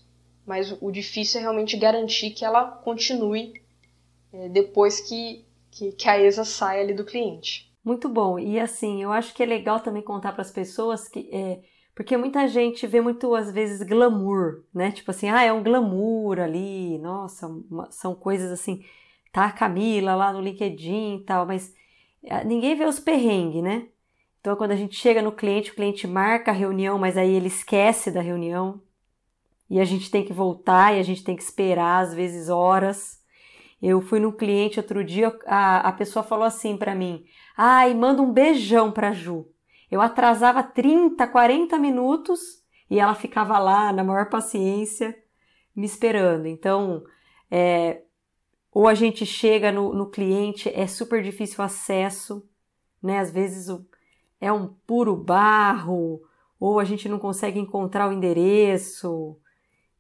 [0.45, 3.61] mas o difícil é realmente garantir que ela continue
[4.31, 7.70] é, depois que, que, que a ESA sai ali do cliente.
[7.83, 8.37] Muito bom.
[8.37, 11.29] E assim, eu acho que é legal também contar para as pessoas que.
[11.31, 11.61] É,
[11.95, 14.91] porque muita gente vê muito, às vezes, glamour, né?
[14.91, 18.83] Tipo assim, ah, é um glamour ali, nossa, uma, são coisas assim.
[19.31, 21.73] Tá a Camila lá no LinkedIn e tal, mas
[22.23, 23.87] é, ninguém vê os perrengues, né?
[24.39, 27.47] Então, quando a gente chega no cliente, o cliente marca a reunião, mas aí ele
[27.47, 28.81] esquece da reunião.
[29.69, 33.20] E a gente tem que voltar e a gente tem que esperar, às vezes, horas.
[33.81, 37.25] Eu fui no cliente outro dia, a, a pessoa falou assim para mim:
[37.57, 39.47] ai, manda um beijão pra Ju.
[39.89, 45.17] Eu atrasava 30, 40 minutos e ela ficava lá na maior paciência
[45.75, 46.45] me esperando.
[46.45, 47.03] Então,
[47.49, 48.03] é,
[48.71, 52.47] ou a gente chega no, no, cliente, é super difícil o acesso,
[53.01, 53.19] né?
[53.19, 53.85] Às vezes o,
[54.39, 56.21] é um puro barro,
[56.59, 59.37] ou a gente não consegue encontrar o endereço.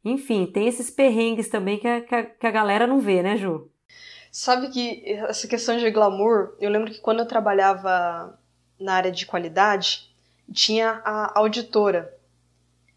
[0.05, 3.37] Enfim, tem esses perrengues também que a, que a, que a galera não vê, né,
[3.37, 3.70] Ju?
[4.31, 8.39] Sabe que essa questão de glamour, eu lembro que quando eu trabalhava
[8.79, 10.09] na área de qualidade,
[10.53, 12.17] tinha a auditora,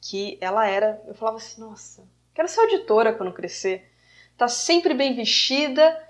[0.01, 3.90] que ela era, eu falava assim, nossa, quero ser auditora quando crescer.
[4.38, 6.01] Tá sempre bem vestida,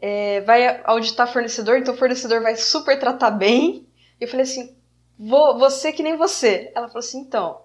[0.00, 3.84] é, vai auditar fornecedor, então o fornecedor vai super tratar bem.
[4.20, 4.76] Eu falei assim,
[5.18, 6.70] vou, você que nem você.
[6.72, 7.62] Ela falou assim, então,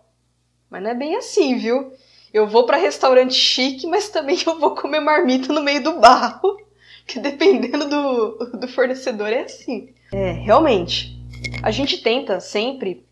[0.68, 1.94] mas não é bem assim, viu?
[2.34, 6.66] Eu vou para restaurante chique, mas também eu vou comer marmita no meio do barro
[7.08, 9.94] que dependendo do, do fornecedor é assim.
[10.14, 11.18] É, realmente,
[11.64, 13.06] a gente tenta sempre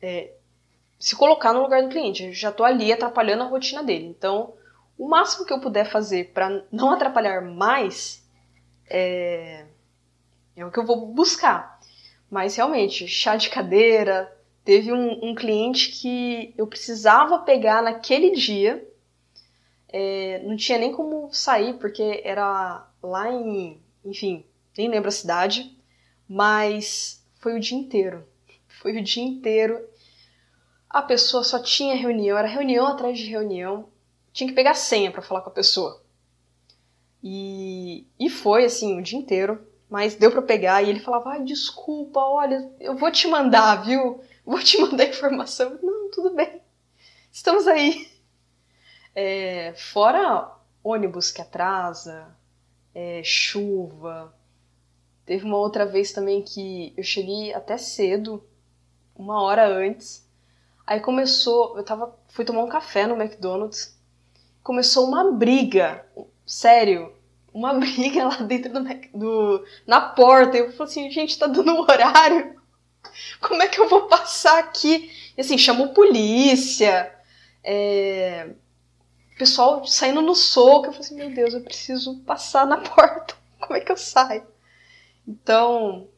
[0.00, 0.32] é,
[0.98, 2.24] se colocar no lugar do cliente.
[2.24, 4.06] Eu já estou ali atrapalhando a rotina dele.
[4.06, 4.54] Então,
[4.98, 8.26] o máximo que eu puder fazer para não atrapalhar mais
[8.88, 9.66] é,
[10.56, 11.80] é, o que eu vou buscar.
[12.30, 14.34] Mas realmente, chá de cadeira.
[14.64, 18.86] Teve um, um cliente que eu precisava pegar naquele dia.
[19.92, 24.44] É, não tinha nem como sair, porque era lá em, enfim,
[24.76, 25.76] nem lembro a cidade,
[26.28, 28.26] mas foi o dia inteiro.
[28.68, 29.80] Foi o dia inteiro.
[30.88, 33.88] A pessoa só tinha reunião, era reunião atrás de reunião.
[34.32, 36.00] Tinha que pegar senha para falar com a pessoa.
[37.22, 41.44] E, e foi assim o dia inteiro, mas deu para pegar e ele falava: "Ai,
[41.44, 44.20] desculpa, olha, eu vou te mandar, viu?
[44.44, 45.78] Vou te mandar informação".
[45.82, 46.60] Não, tudo bem.
[47.32, 48.08] Estamos aí.
[49.14, 50.50] É, fora
[50.82, 52.34] ônibus que atrasa,
[52.94, 54.34] é, chuva.
[55.24, 58.44] Teve uma outra vez também que eu cheguei até cedo,
[59.14, 60.28] uma hora antes.
[60.86, 63.96] Aí começou, eu tava, fui tomar um café no McDonald's.
[64.62, 66.04] Começou uma briga,
[66.44, 67.14] sério,
[67.52, 70.56] uma briga lá dentro do, do na porta.
[70.56, 72.60] Eu falei assim, gente, tá dando horário.
[73.40, 75.10] Como é que eu vou passar aqui?
[75.36, 77.14] E assim, chamou polícia.
[77.64, 78.50] É,
[79.42, 80.86] pessoal saindo no soco.
[80.86, 83.34] Eu falei assim, meu Deus, eu preciso passar na porta.
[83.60, 84.44] Como é que eu saio?
[85.26, 86.08] Então,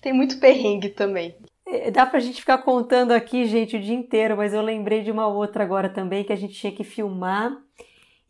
[0.00, 1.36] tem muito perrengue também.
[1.66, 5.10] É, dá pra gente ficar contando aqui, gente, o dia inteiro, mas eu lembrei de
[5.10, 7.56] uma outra agora também que a gente tinha que filmar.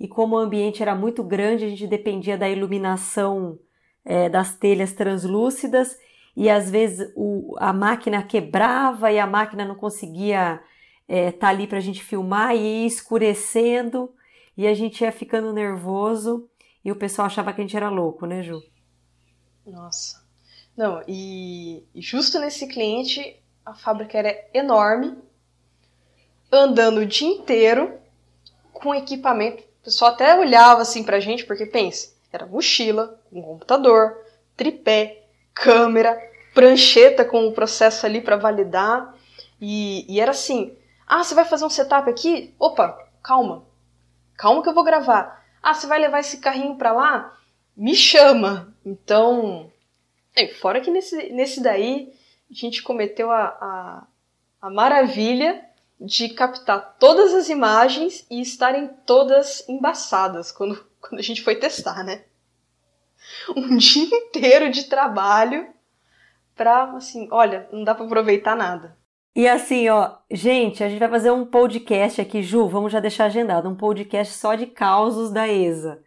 [0.01, 3.59] E como o ambiente era muito grande, a gente dependia da iluminação
[4.05, 5.99] é, das telhas translúcidas
[6.37, 10.61] e às vezes o, a máquina quebrava e a máquina não conseguia
[11.09, 14.15] é, tá ali para a gente filmar e ir escurecendo
[14.57, 16.49] e a gente ia ficando nervoso
[16.85, 18.63] e o pessoal achava que a gente era louco, né, Ju?
[19.67, 20.23] Nossa.
[20.77, 25.17] Não, e, e justo nesse cliente a fábrica era enorme,
[26.51, 27.99] andando o dia inteiro
[28.73, 29.63] com equipamento.
[29.63, 34.17] O pessoal até olhava assim pra gente, porque pensa, era mochila, um computador,
[34.57, 36.19] tripé, câmera,
[36.55, 39.15] prancheta com o processo ali para validar.
[39.61, 40.77] E, e, era assim,
[41.09, 42.55] ah, você vai fazer um setup aqui?
[42.59, 43.65] Opa, calma.
[44.37, 45.43] Calma que eu vou gravar.
[45.63, 47.35] Ah, você vai levar esse carrinho pra lá?
[47.75, 48.75] Me chama.
[48.85, 49.73] Então,
[50.61, 52.13] fora que nesse, nesse daí
[52.51, 54.07] a gente cometeu a, a,
[54.61, 55.65] a maravilha
[55.99, 62.05] de captar todas as imagens e estarem todas embaçadas quando, quando a gente foi testar,
[62.05, 62.25] né?
[63.57, 65.69] Um dia inteiro de trabalho
[66.55, 68.97] pra, assim, olha, não dá pra aproveitar nada.
[69.35, 73.27] E assim, ó, gente, a gente vai fazer um podcast aqui, Ju, vamos já deixar
[73.27, 76.03] agendado, um podcast só de causos da ESA.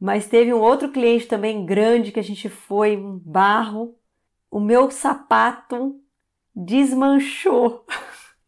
[0.00, 3.96] Mas teve um outro cliente também grande que a gente foi, um barro.
[4.50, 6.00] O meu sapato
[6.54, 7.84] desmanchou.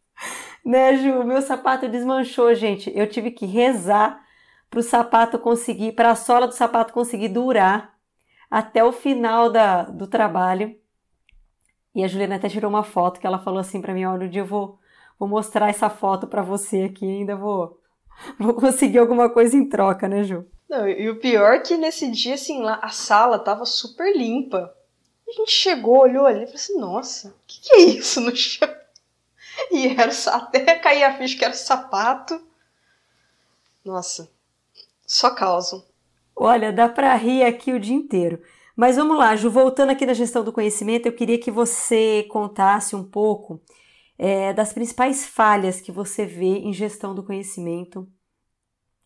[0.65, 1.19] né, Ju?
[1.19, 2.91] O meu sapato desmanchou, gente.
[2.95, 4.23] Eu tive que rezar
[4.69, 7.97] para o sapato conseguir, para a sola do sapato conseguir durar
[8.49, 10.75] até o final da, do trabalho.
[11.97, 14.29] E a Juliana até tirou uma foto que ela falou assim para mim: olha, um
[14.29, 14.77] dia eu vou,
[15.17, 17.81] vou mostrar essa foto para você aqui, ainda vou,
[18.39, 20.45] vou conseguir alguma coisa em troca, né, Ju?
[20.69, 24.71] Não, e o pior é que nesse dia, assim, lá, a sala tava super limpa.
[25.27, 28.35] A gente chegou, olhou ali e falou assim: nossa, o que, que é isso no
[28.35, 28.69] chão?
[29.71, 32.39] E era até cair a ficha que era sapato.
[33.83, 34.29] Nossa,
[35.03, 35.83] só causa.
[36.35, 38.39] Olha, dá para rir aqui o dia inteiro.
[38.77, 42.95] Mas vamos lá, Ju, voltando aqui na gestão do conhecimento, eu queria que você contasse
[42.95, 43.59] um pouco
[44.19, 48.07] é, das principais falhas que você vê em gestão do conhecimento,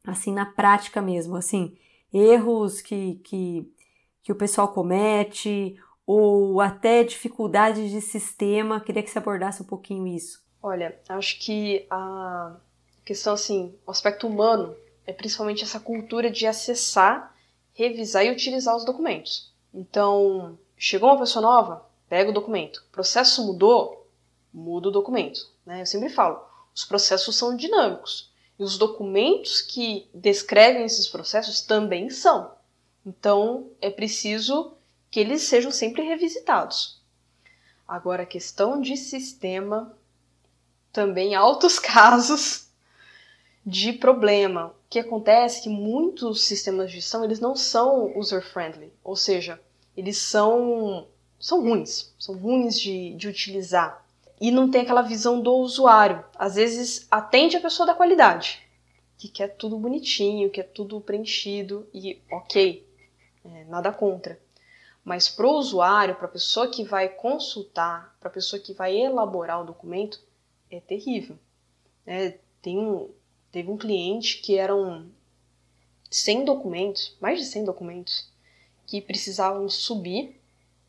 [0.05, 1.73] assim, na prática mesmo, assim,
[2.13, 3.73] erros que, que,
[4.21, 8.81] que o pessoal comete, ou até dificuldades de sistema.
[8.81, 10.43] Queria que você abordasse um pouquinho isso.
[10.61, 12.57] Olha, acho que a
[13.05, 14.75] questão, assim, o aspecto humano
[15.07, 17.33] é principalmente essa cultura de acessar,
[17.73, 19.49] revisar e utilizar os documentos.
[19.73, 22.77] Então, chegou uma pessoa nova, pega o documento.
[22.77, 24.07] O processo mudou,
[24.53, 25.49] muda o documento.
[25.65, 25.81] Né?
[25.81, 28.31] Eu sempre falo, os processos são dinâmicos.
[28.59, 32.51] E os documentos que descrevem esses processos também são.
[33.05, 34.73] Então, é preciso
[35.09, 37.01] que eles sejam sempre revisitados.
[37.87, 39.95] Agora, a questão de sistema,
[40.93, 42.70] também altos casos
[43.65, 44.67] de problema.
[44.67, 49.59] O que acontece é que muitos sistemas de gestão eles não são user-friendly, ou seja,
[49.95, 51.07] eles são,
[51.39, 54.05] são ruins, são ruins de, de utilizar.
[54.39, 56.25] E não tem aquela visão do usuário.
[56.35, 58.67] Às vezes atende a pessoa da qualidade,
[59.17, 62.87] que quer tudo bonitinho, quer tudo preenchido e ok,
[63.45, 64.39] é, nada contra.
[65.03, 68.95] Mas para o usuário, para a pessoa que vai consultar, para a pessoa que vai
[68.95, 70.19] elaborar o documento,
[70.69, 71.37] é terrível.
[72.05, 73.09] É, tem um,
[73.51, 75.07] Teve um cliente que eram
[76.09, 78.29] 100 documentos, mais de 100 documentos,
[78.85, 80.39] que precisavam subir,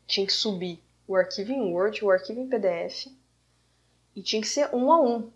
[0.07, 3.07] tinha que subir o arquivo em Word, o arquivo em PDF,
[4.15, 5.31] e tinha que ser um a um.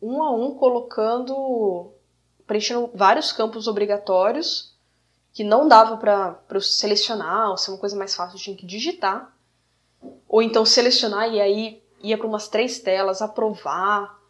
[0.00, 1.90] Um a um, colocando,
[2.46, 4.74] preenchendo vários campos obrigatórios,
[5.32, 9.36] que não dava para selecionar, ou ser uma coisa mais fácil, tinha que digitar.
[10.28, 14.20] Ou então selecionar e aí ia para umas três telas, aprovar,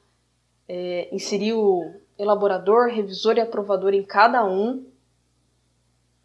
[0.69, 4.87] é, inserir o, elaborador, revisor e aprovador em cada um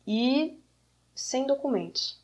[0.08, 0.60] e
[1.14, 2.20] sem documentos.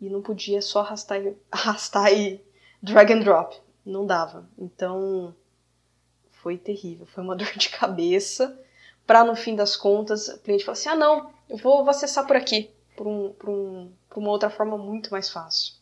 [0.00, 2.44] E não podia só arrastar, arrastar e
[2.82, 3.56] drag and drop.
[3.84, 4.48] Não dava.
[4.58, 5.34] Então
[6.30, 7.06] foi terrível.
[7.06, 8.58] Foi uma dor de cabeça.
[9.06, 12.26] Para no fim das contas o cliente falar assim: ah, não, eu vou, vou acessar
[12.26, 15.74] por aqui, por, um, por, um, por uma outra forma muito mais fácil.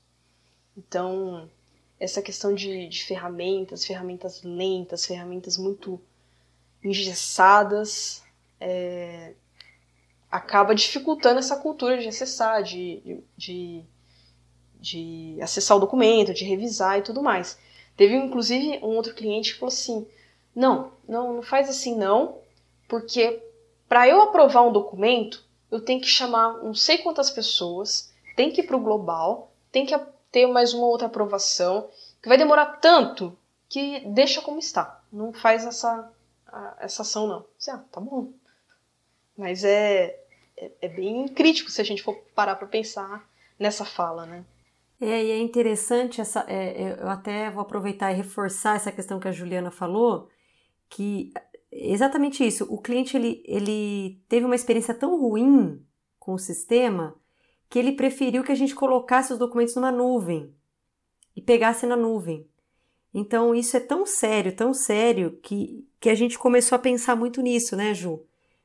[0.77, 1.49] Então,
[1.99, 6.01] essa questão de, de ferramentas, ferramentas lentas, ferramentas muito
[6.85, 8.23] engessadas,
[8.61, 9.33] é,
[10.31, 13.83] acaba dificultando essa cultura de acessar, de, de,
[14.81, 17.59] de, acessar o documento, de revisar e tudo mais.
[17.97, 20.07] Teve inclusive um outro cliente que falou assim:
[20.55, 22.38] não, não, não faz assim não,
[22.88, 23.42] porque
[23.88, 28.61] para eu aprovar um documento, eu tenho que chamar não sei quantas pessoas, tem que
[28.61, 29.99] ir para o global, tem que
[30.31, 31.88] ter mais uma outra aprovação,
[32.20, 33.37] que vai demorar tanto
[33.68, 35.01] que deixa como está.
[35.12, 36.11] Não faz essa,
[36.79, 37.45] essa ação, não.
[37.59, 38.33] Você, ah, tá bom.
[39.37, 40.19] Mas é,
[40.57, 44.45] é, é, bem crítico se a gente for parar para pensar nessa fala, né?
[45.01, 46.45] É, e é interessante essa.
[46.49, 50.29] É, é, eu até vou aproveitar e reforçar essa questão que a Juliana falou,
[50.88, 51.33] que
[51.71, 52.64] exatamente isso.
[52.73, 55.85] O cliente ele, ele teve uma experiência tão ruim
[56.19, 57.17] com o sistema
[57.69, 60.55] que ele preferiu que a gente colocasse os documentos numa nuvem
[61.35, 62.49] e pegasse na nuvem.
[63.15, 67.40] Então, isso é tão sério, tão sério, que, que a gente começou a pensar muito
[67.40, 68.21] nisso, né, Ju?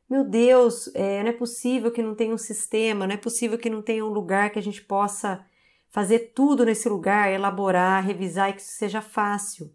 [0.10, 3.70] Meu Deus, é, não é possível que não tenha um sistema, não é possível que
[3.70, 5.46] não tenha um lugar que a gente possa
[5.90, 9.72] fazer tudo nesse lugar, elaborar, revisar e que isso seja fácil.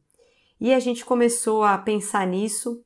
[0.60, 2.82] E a gente começou a pensar nisso,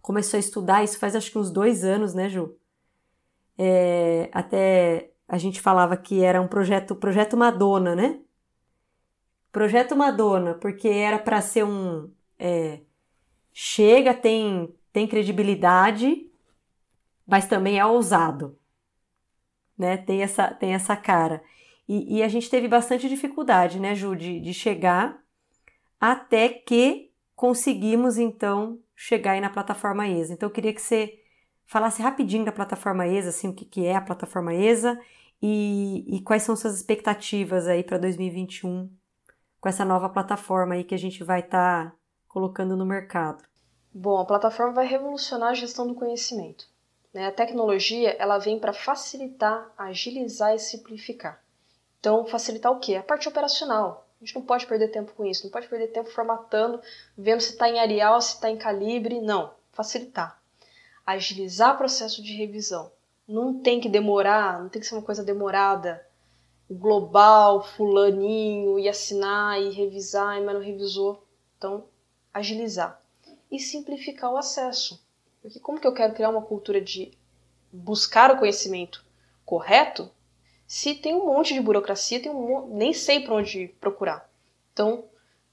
[0.00, 2.56] começou a estudar, isso faz acho que uns dois anos, né, Ju?
[3.58, 8.20] É, até a gente falava que era um projeto, projeto Madonna, né?
[9.54, 12.10] Projeto Madonna, porque era para ser um.
[12.36, 12.80] É,
[13.52, 16.28] chega, tem, tem credibilidade,
[17.24, 18.58] mas também é ousado.
[19.78, 19.96] Né?
[19.96, 21.40] Tem, essa, tem essa cara.
[21.88, 25.22] E, e a gente teve bastante dificuldade, né, Ju, de, de chegar
[26.00, 30.32] até que conseguimos então chegar aí na plataforma ESA.
[30.32, 31.16] Então eu queria que você
[31.64, 35.00] falasse rapidinho da plataforma ESA, assim, o que, que é a plataforma ESA
[35.40, 38.90] e, e quais são suas expectativas aí para 2021
[39.64, 41.96] com essa nova plataforma aí que a gente vai estar tá
[42.28, 43.42] colocando no mercado.
[43.94, 46.68] Bom, a plataforma vai revolucionar a gestão do conhecimento.
[47.14, 47.28] Né?
[47.28, 51.42] A tecnologia ela vem para facilitar, agilizar e simplificar.
[51.98, 52.96] Então, facilitar o quê?
[52.96, 54.06] A parte operacional.
[54.20, 56.78] A gente não pode perder tempo com isso, não pode perder tempo formatando,
[57.16, 59.22] vendo se está em Arial, se está em Calibre.
[59.22, 60.38] Não, facilitar.
[61.06, 62.92] Agilizar o processo de revisão.
[63.26, 66.06] Não tem que demorar, não tem que ser uma coisa demorada.
[66.68, 71.24] O global, fulaninho, e assinar e revisar, mas não revisou.
[71.58, 71.84] Então,
[72.32, 73.00] agilizar.
[73.50, 75.04] E simplificar o acesso.
[75.42, 77.12] Porque como que eu quero criar uma cultura de
[77.72, 79.04] buscar o conhecimento
[79.44, 80.10] correto
[80.66, 84.28] se tem um monte de burocracia, tem um, nem sei para onde procurar.
[84.72, 85.04] Então,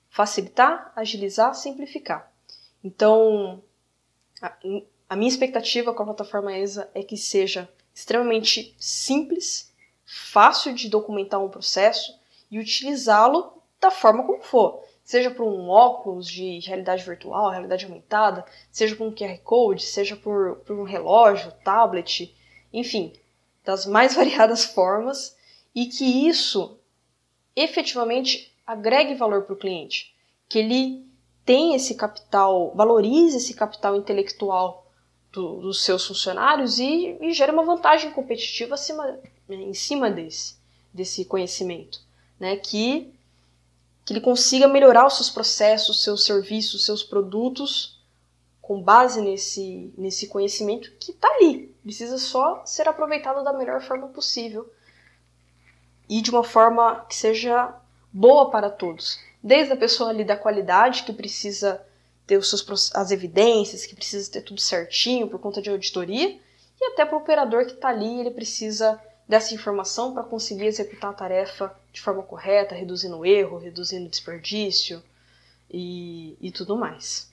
[0.10, 2.32] facilitar, agilizar, simplificar.
[2.84, 3.62] Então,
[4.42, 4.58] a,
[5.10, 9.71] a minha expectativa com a plataforma ESA é que seja extremamente simples,
[10.14, 12.20] fácil de documentar um processo
[12.52, 14.84] e utilizá-lo da forma como for.
[15.06, 20.18] Seja por um óculos de realidade virtual, realidade aumentada, seja por um QR Code, seja
[20.18, 22.36] por, por um relógio, tablet,
[22.74, 23.14] enfim,
[23.64, 25.38] das mais variadas formas,
[25.74, 26.78] e que isso
[27.56, 30.14] efetivamente agregue valor para o cliente,
[30.50, 31.06] que ele
[31.46, 34.92] tenha esse capital, valorize esse capital intelectual
[35.32, 39.18] do, dos seus funcionários e, e gere uma vantagem competitiva acima,
[39.56, 40.56] em cima desse,
[40.94, 42.00] desse conhecimento,
[42.40, 42.56] né?
[42.56, 43.14] Que
[44.04, 48.02] que ele consiga melhorar os seus processos, seus serviços, seus produtos
[48.62, 51.76] com base nesse, nesse conhecimento que está ali.
[51.84, 54.72] Precisa só ser aproveitado da melhor forma possível
[56.10, 57.74] e de uma forma que seja
[58.12, 59.20] boa para todos.
[59.42, 61.82] Desde a pessoa ali da qualidade, que precisa
[62.28, 66.40] ter os seus, as evidências, que precisa ter tudo certinho por conta de auditoria,
[66.80, 69.02] e até para o operador que está ali, ele precisa
[69.32, 75.02] dessa informação para conseguir executar a tarefa de forma correta, reduzindo erro, reduzindo desperdício
[75.70, 77.32] e, e tudo mais.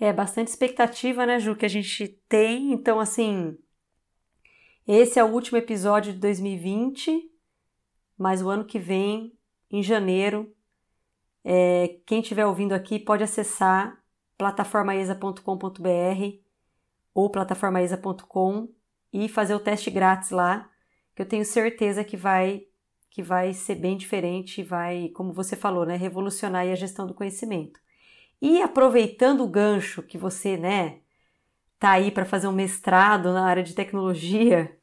[0.00, 2.72] É bastante expectativa, né, Ju, que a gente tem.
[2.72, 3.56] Então, assim,
[4.84, 7.30] esse é o último episódio de 2020,
[8.18, 9.32] mas o ano que vem,
[9.70, 10.52] em janeiro,
[11.44, 14.02] é, quem estiver ouvindo aqui pode acessar
[14.36, 15.40] plataformaesa.com.br
[17.14, 18.68] ou plataformaesa.com
[19.12, 20.68] e fazer o teste grátis lá
[21.16, 22.66] que eu tenho certeza que vai
[23.10, 27.14] que vai ser bem diferente e vai, como você falou, né, revolucionar a gestão do
[27.14, 27.80] conhecimento.
[28.42, 30.98] E aproveitando o gancho que você, né,
[31.78, 34.76] tá aí para fazer um mestrado na área de tecnologia,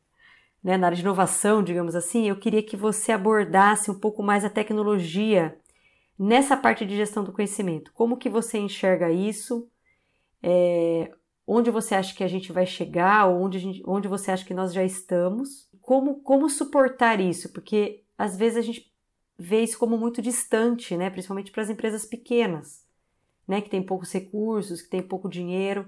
[0.63, 4.43] né, na área de inovação, digamos assim, eu queria que você abordasse um pouco mais
[4.43, 5.55] a tecnologia
[6.17, 7.93] nessa parte de gestão do conhecimento.
[7.93, 9.69] Como que você enxerga isso?
[10.41, 11.11] É,
[11.45, 13.27] onde você acha que a gente vai chegar?
[13.27, 15.71] Ou onde, gente, onde você acha que nós já estamos?
[15.93, 18.91] Como, como suportar isso, porque às vezes a gente
[19.37, 21.07] vê isso como muito distante, né?
[21.11, 22.83] principalmente para as empresas pequenas,
[23.47, 23.61] né?
[23.61, 25.87] que têm poucos recursos, que têm pouco dinheiro.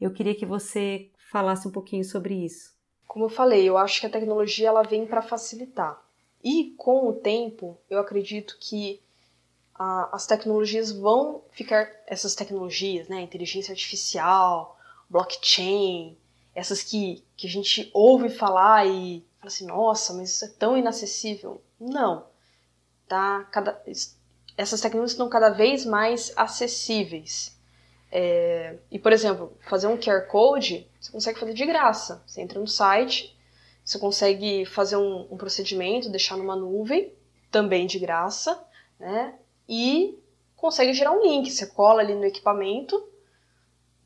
[0.00, 2.74] Eu queria que você falasse um pouquinho sobre isso.
[3.06, 6.02] Como eu falei, eu acho que a tecnologia ela vem para facilitar.
[6.42, 9.00] E com o tempo, eu acredito que
[9.76, 14.76] as tecnologias vão ficar, essas tecnologias, né, inteligência artificial,
[15.08, 16.18] blockchain,
[16.54, 21.62] essas que, que a gente ouve falar e assim, nossa, mas isso é tão inacessível.
[21.78, 22.26] Não.
[23.08, 23.44] Tá?
[23.50, 23.80] Cada,
[24.56, 27.58] essas tecnologias estão cada vez mais acessíveis.
[28.10, 32.22] É, e, por exemplo, fazer um QR Code, você consegue fazer de graça.
[32.26, 33.36] Você entra no site,
[33.84, 37.12] você consegue fazer um, um procedimento, deixar numa nuvem,
[37.50, 38.64] também de graça,
[38.98, 39.34] né?
[39.68, 40.18] E
[40.56, 41.50] consegue gerar um link.
[41.50, 43.08] Você cola ali no equipamento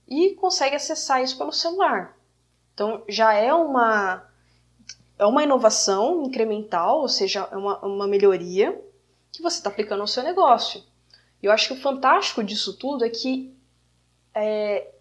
[0.07, 2.17] e consegue acessar isso pelo celular.
[2.75, 4.28] Então já é uma
[5.19, 8.81] é uma inovação incremental, ou seja, é uma, uma melhoria
[9.33, 10.83] que você está aplicando ao seu negócio.
[11.43, 13.55] E eu acho que o fantástico disso tudo é que
[14.35, 14.93] é,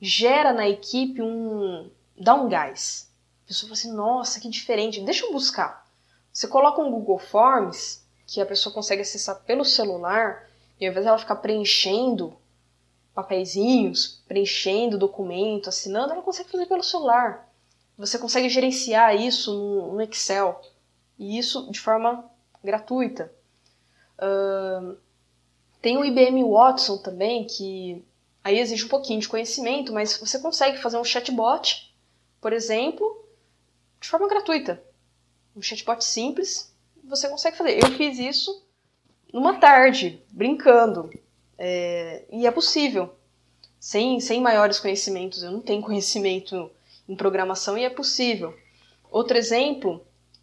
[0.00, 1.90] gera na equipe um.
[2.16, 3.10] dá um gás.
[3.44, 5.86] A pessoa fala assim: nossa, que diferente, deixa eu buscar.
[6.32, 10.48] Você coloca um Google Forms, que a pessoa consegue acessar pelo celular,
[10.78, 12.36] e ao invés dela ficar preenchendo
[13.14, 17.49] papeizinhos, preenchendo documento, assinando, ela consegue fazer pelo celular.
[18.00, 19.52] Você consegue gerenciar isso
[19.92, 20.58] no, Excel
[21.18, 22.24] e isso de forma
[22.64, 23.30] gratuita.
[24.16, 24.96] Uh,
[25.82, 28.02] tem o IBM Watson também, que
[28.42, 31.94] aí exige um pouquinho de conhecimento, mas você consegue fazer um chatbot,
[32.40, 33.22] por exemplo,
[34.00, 34.82] de forma gratuita.
[35.54, 36.74] Um chatbot simples,
[37.04, 37.84] você consegue fazer.
[37.84, 38.66] Eu fiz isso
[39.30, 41.10] numa tarde, brincando.
[41.58, 43.14] É, e é possível,
[43.78, 45.42] sem, sem maiores conhecimentos.
[45.42, 46.70] Eu não tenho conhecimento
[47.10, 48.56] em programação e é possível.
[49.10, 50.00] Outro exemplo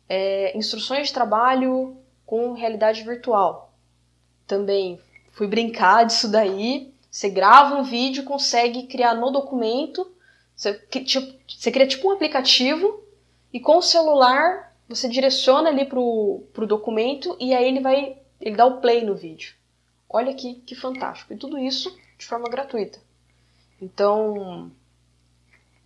[0.10, 1.96] é instruções de trabalho
[2.26, 3.74] com realidade virtual.
[4.46, 5.00] Também
[5.32, 6.94] fui brincar disso daí.
[7.10, 10.12] Você grava um vídeo, consegue criar no documento.
[10.54, 10.74] Você,
[11.06, 13.02] tipo, você cria tipo um aplicativo
[13.54, 18.56] e com o celular você direciona ali pro, pro documento e aí ele vai ele
[18.56, 19.56] dá o play no vídeo.
[20.10, 21.34] Olha que, que fantástico.
[21.34, 23.00] E tudo isso de forma gratuita.
[23.82, 24.72] Então,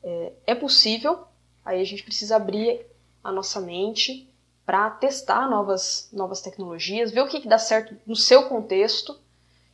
[0.03, 1.23] é, é possível,
[1.63, 2.85] aí a gente precisa abrir
[3.23, 4.27] a nossa mente
[4.65, 9.19] para testar novas, novas tecnologias, ver o que, que dá certo no seu contexto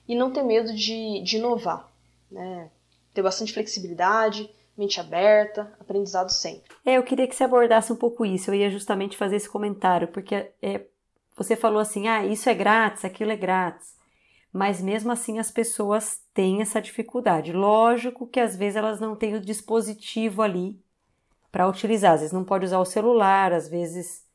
[0.08, 1.92] e não ter medo de, de inovar.
[2.32, 2.70] Né?
[3.14, 6.76] Ter bastante flexibilidade, mente aberta, aprendizado sempre.
[6.86, 8.50] É, eu queria que você abordasse um pouco isso.
[8.50, 10.82] Eu ia justamente fazer esse comentário, porque é,
[11.36, 13.97] você falou assim: ah, isso é grátis, aquilo é grátis.
[14.58, 17.54] Mas mesmo assim as pessoas têm essa dificuldade.
[17.54, 20.82] Lógico que às vezes elas não têm o dispositivo ali
[21.52, 22.14] para utilizar.
[22.14, 24.26] Às vezes não pode usar o celular, às vezes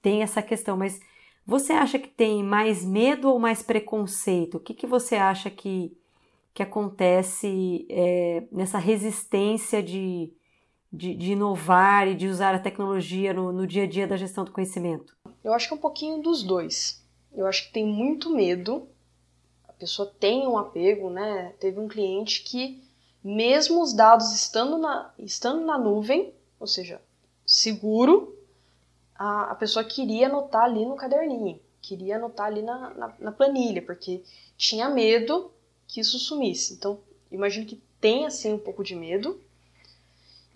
[0.00, 0.76] tem essa questão.
[0.76, 1.00] Mas
[1.44, 4.58] você acha que tem mais medo ou mais preconceito?
[4.58, 5.98] O que, que você acha que,
[6.54, 10.32] que acontece é, nessa resistência de,
[10.92, 14.44] de, de, inovar e de usar a tecnologia no, no dia a dia da gestão
[14.44, 15.16] do conhecimento?
[15.42, 17.04] Eu acho que é um pouquinho dos dois.
[17.34, 18.88] Eu acho que tem muito medo,
[19.78, 21.54] pessoa tem um apego, né?
[21.60, 22.82] Teve um cliente que,
[23.22, 27.00] mesmo os dados estando na, estando na nuvem, ou seja,
[27.44, 28.36] seguro,
[29.14, 33.82] a, a pessoa queria anotar ali no caderninho, queria anotar ali na, na, na planilha,
[33.82, 34.22] porque
[34.56, 35.50] tinha medo
[35.86, 36.74] que isso sumisse.
[36.74, 36.98] Então,
[37.30, 39.40] imagino que tem assim um pouco de medo,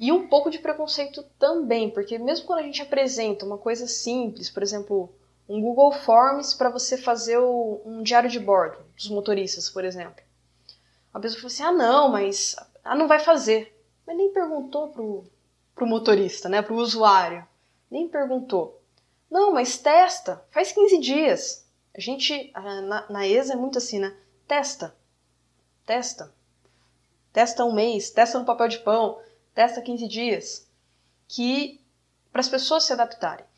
[0.01, 4.49] e um pouco de preconceito também, porque mesmo quando a gente apresenta uma coisa simples,
[4.49, 5.13] por exemplo,
[5.51, 10.23] um Google Forms para você fazer o, um diário de bordo dos motoristas, por exemplo.
[11.13, 13.77] A pessoa fala assim: ah, não, mas ah, não vai fazer.
[14.07, 15.25] Mas nem perguntou pro,
[15.75, 17.45] pro motorista, né, pro usuário.
[17.91, 18.81] Nem perguntou.
[19.29, 21.67] Não, mas testa, faz 15 dias.
[21.97, 24.17] A gente, na, na ESA é muito assim, né?
[24.47, 24.95] Testa,
[25.85, 26.33] testa.
[27.33, 29.21] Testa um mês, testa no papel de pão,
[29.53, 30.69] testa 15 dias,
[31.27, 31.81] que
[32.31, 33.50] para as pessoas se adaptarem.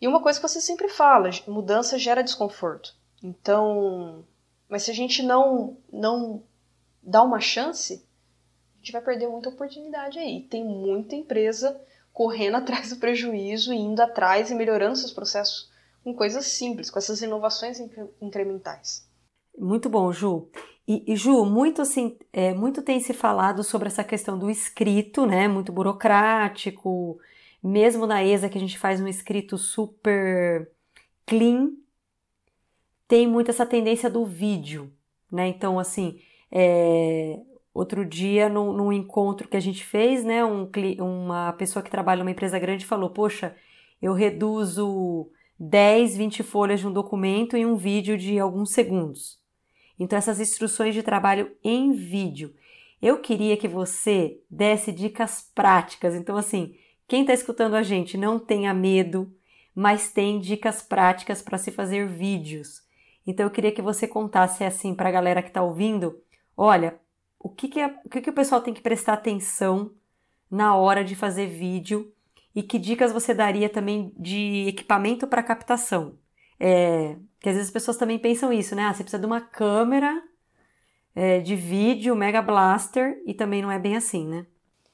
[0.00, 2.94] E uma coisa que você sempre fala, mudança gera desconforto.
[3.22, 4.24] Então,
[4.68, 6.42] mas se a gente não não
[7.02, 8.04] dá uma chance,
[8.74, 10.42] a gente vai perder muita oportunidade aí.
[10.42, 11.80] Tem muita empresa
[12.12, 15.70] correndo atrás do prejuízo, indo atrás e melhorando seus processos
[16.04, 17.80] com coisas simples, com essas inovações
[18.20, 19.06] incrementais.
[19.58, 20.48] Muito bom, Ju.
[20.86, 25.26] E, e, Ju, muito assim, é, muito tem se falado sobre essa questão do escrito,
[25.26, 25.46] né?
[25.48, 27.18] Muito burocrático.
[27.62, 30.70] Mesmo na ESA que a gente faz um escrito super
[31.26, 31.70] clean,
[33.06, 34.92] tem muito essa tendência do vídeo,
[35.30, 35.48] né?
[35.48, 36.20] Então, assim,
[36.52, 37.38] é,
[37.72, 40.44] outro dia, num, num, encontro que a gente fez, né?
[40.44, 43.56] Um, uma pessoa que trabalha numa empresa grande falou: Poxa,
[44.00, 49.38] eu reduzo 10, 20 folhas de um documento em um vídeo de alguns segundos.
[49.98, 52.54] Então, essas instruções de trabalho em vídeo.
[53.00, 56.14] Eu queria que você desse dicas práticas.
[56.14, 56.74] Então, assim,
[57.08, 59.34] quem está escutando a gente, não tenha medo,
[59.74, 62.82] mas tem dicas práticas para se fazer vídeos.
[63.26, 66.22] Então, eu queria que você contasse assim para a galera que está ouvindo:
[66.56, 67.00] olha,
[67.38, 69.90] o que, que, é, o que, que o pessoal tem que prestar atenção
[70.50, 72.12] na hora de fazer vídeo
[72.54, 76.18] e que dicas você daria também de equipamento para captação.
[76.60, 78.82] É, que às vezes as pessoas também pensam isso, né?
[78.82, 80.22] Ah, você precisa de uma câmera
[81.14, 84.46] é, de vídeo, Mega Blaster, e também não é bem assim, né?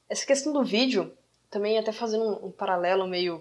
[0.08, 1.12] Essa questão do vídeo,
[1.54, 3.40] também até fazendo um, um paralelo meio,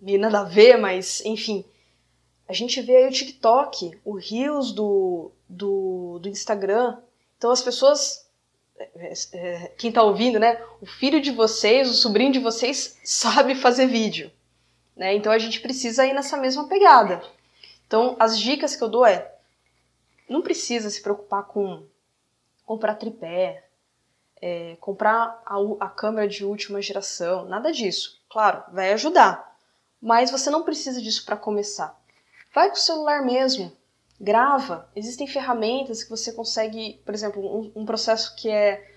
[0.00, 1.64] meio nada a ver, mas enfim,
[2.48, 6.96] a gente vê aí o TikTok, o Reels do, do, do Instagram.
[7.36, 8.24] Então as pessoas
[8.78, 10.64] é, é, quem está ouvindo, né?
[10.80, 14.30] O filho de vocês, o sobrinho de vocês sabe fazer vídeo.
[14.94, 15.16] Né?
[15.16, 17.20] Então a gente precisa ir nessa mesma pegada.
[17.84, 19.34] Então as dicas que eu dou é:
[20.28, 21.82] não precisa se preocupar com
[22.64, 23.67] comprar tripé,
[24.40, 28.20] é, comprar a, a câmera de última geração, nada disso.
[28.30, 29.56] Claro, vai ajudar,
[30.00, 31.98] mas você não precisa disso para começar.
[32.54, 33.72] Vai com o celular mesmo,
[34.20, 34.88] grava.
[34.94, 38.94] Existem ferramentas que você consegue, por exemplo, um, um processo que é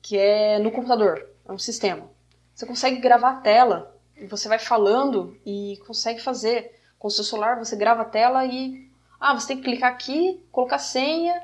[0.00, 2.08] que é no computador, é um sistema.
[2.54, 6.76] Você consegue gravar a tela e você vai falando e consegue fazer.
[6.98, 8.90] Com o seu celular, você grava a tela e.
[9.20, 11.40] Ah, você tem que clicar aqui, colocar senha,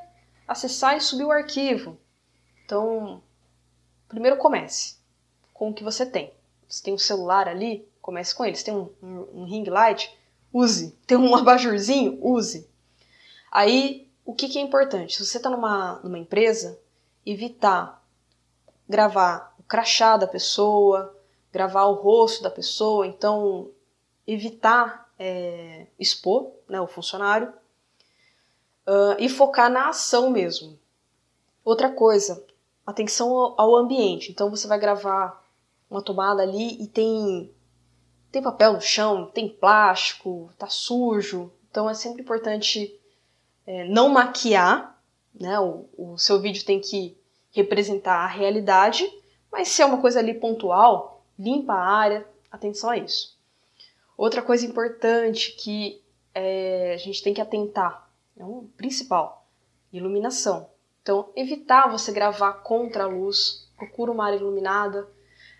[0.48, 1.98] acessar e subir o arquivo.
[2.64, 3.22] Então,
[4.08, 4.96] primeiro comece
[5.52, 6.32] com o que você tem.
[6.68, 8.56] Você tem um celular ali, comece com ele.
[8.56, 10.10] Você tem um, um, um ring light,
[10.52, 10.92] use.
[11.06, 12.68] Tem um abajurzinho, use.
[13.50, 15.16] Aí, o que, que é importante?
[15.16, 16.78] Se você está numa, numa empresa,
[17.24, 18.02] evitar
[18.88, 21.16] gravar o crachá da pessoa,
[21.52, 23.70] gravar o rosto da pessoa, então
[24.26, 27.52] evitar é, expor né, o funcionário
[28.86, 30.78] uh, e focar na ação mesmo.
[31.64, 32.44] Outra coisa,
[32.86, 34.30] atenção ao, ambiente.
[34.30, 35.42] Então você vai gravar
[35.90, 37.50] uma tomada ali e tem
[38.30, 41.52] tem papel no chão, tem plástico, tá sujo.
[41.70, 42.98] Então é sempre importante
[43.66, 45.00] é, não maquiar,
[45.32, 45.58] né?
[45.60, 47.16] O, o seu vídeo tem que
[47.52, 49.08] representar a realidade,
[49.50, 53.38] mas se é uma coisa ali pontual, limpa a área, atenção a isso.
[54.16, 56.02] Outra coisa importante que
[56.34, 59.46] é, a gente tem que atentar, é um principal,
[59.92, 60.68] iluminação.
[61.04, 65.06] Então, evitar você gravar contra a luz, procura uma área iluminada.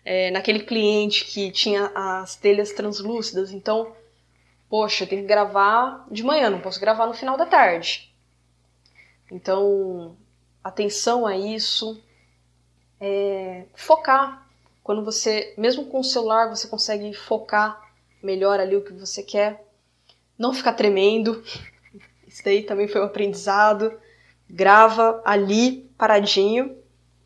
[0.02, 3.94] É, naquele cliente que tinha as telhas translúcidas, então,
[4.70, 8.10] poxa, tem que gravar de manhã, não posso gravar no final da tarde.
[9.30, 10.16] Então,
[10.62, 12.02] atenção a isso,
[12.98, 14.48] é, focar.
[14.82, 17.92] Quando você, mesmo com o celular, você consegue focar
[18.22, 19.62] melhor ali o que você quer.
[20.38, 21.44] Não ficar tremendo.
[22.26, 23.92] Isso daí também foi um aprendizado.
[24.48, 26.76] Grava ali, paradinho,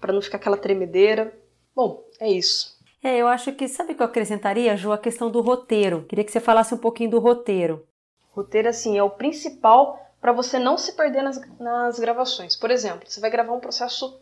[0.01, 1.37] para não ficar aquela tremedeira.
[1.75, 2.77] Bom, é isso.
[3.03, 4.93] É, eu acho que, sabe o que eu acrescentaria, Ju?
[4.93, 6.05] A questão do roteiro.
[6.09, 7.87] Queria que você falasse um pouquinho do roteiro.
[8.33, 12.57] Roteiro, assim, é o principal para você não se perder nas, nas gravações.
[12.57, 14.21] Por exemplo, você vai gravar um processo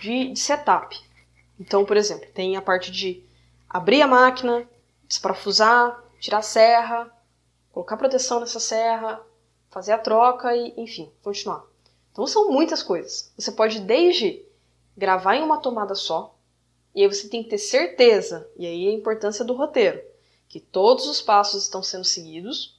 [0.00, 0.98] de, de setup.
[1.58, 3.24] Então, por exemplo, tem a parte de
[3.68, 4.68] abrir a máquina,
[5.06, 7.10] desparafusar, tirar a serra,
[7.72, 9.20] colocar proteção nessa serra,
[9.70, 11.64] fazer a troca e, enfim, continuar.
[12.12, 13.32] Então são muitas coisas.
[13.36, 14.44] Você pode desde
[14.96, 16.36] gravar em uma tomada só,
[16.94, 20.00] e aí você tem que ter certeza, e aí a importância do roteiro,
[20.48, 22.78] que todos os passos estão sendo seguidos,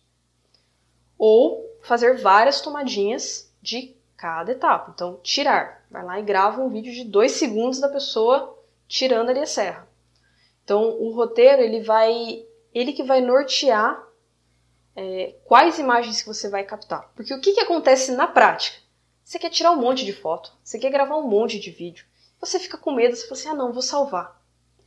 [1.17, 4.91] ou fazer várias tomadinhas de cada etapa.
[4.93, 5.85] Então, tirar.
[5.89, 8.57] Vai lá e grava um vídeo de dois segundos da pessoa
[8.87, 9.87] tirando ali a serra.
[10.63, 12.45] Então, o roteiro, ele vai...
[12.73, 14.01] Ele que vai nortear
[14.95, 17.11] é, quais imagens que você vai captar.
[17.15, 18.82] Porque o que, que acontece na prática?
[19.23, 22.05] Você quer tirar um monte de foto, você quer gravar um monte de vídeo,
[22.39, 24.41] você fica com medo, você fala assim, ah não, vou salvar.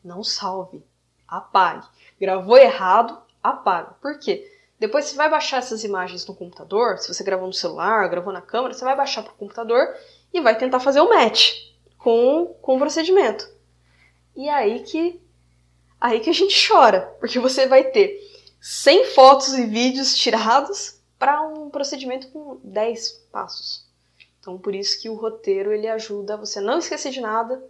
[0.05, 0.85] Não salve,
[1.27, 1.87] apague.
[2.21, 3.95] Gravou errado, apaga.
[4.01, 4.53] Por quê?
[4.79, 8.43] Depois você vai baixar essas imagens no computador, se você gravou no celular, gravou na
[8.43, 9.97] câmera, você vai baixar para o computador
[10.35, 11.55] e vai tentar fazer o match
[11.97, 13.49] com, com o procedimento.
[14.35, 15.21] E aí que
[15.99, 18.21] aí que a gente chora, porque você vai ter
[18.61, 23.86] 100 fotos e vídeos tirados para um procedimento com 10 passos.
[24.47, 27.61] Então, por isso que o roteiro ele ajuda você a não esquecer de nada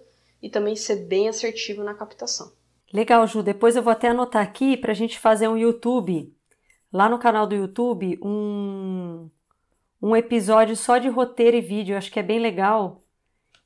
[0.42, 2.52] e também ser bem assertivo na captação.
[2.92, 3.42] Legal, Ju.
[3.42, 6.36] Depois eu vou até anotar aqui para a gente fazer um YouTube
[6.92, 9.30] lá no canal do YouTube um,
[10.02, 11.94] um episódio só de roteiro e vídeo.
[11.94, 13.02] Eu acho que é bem legal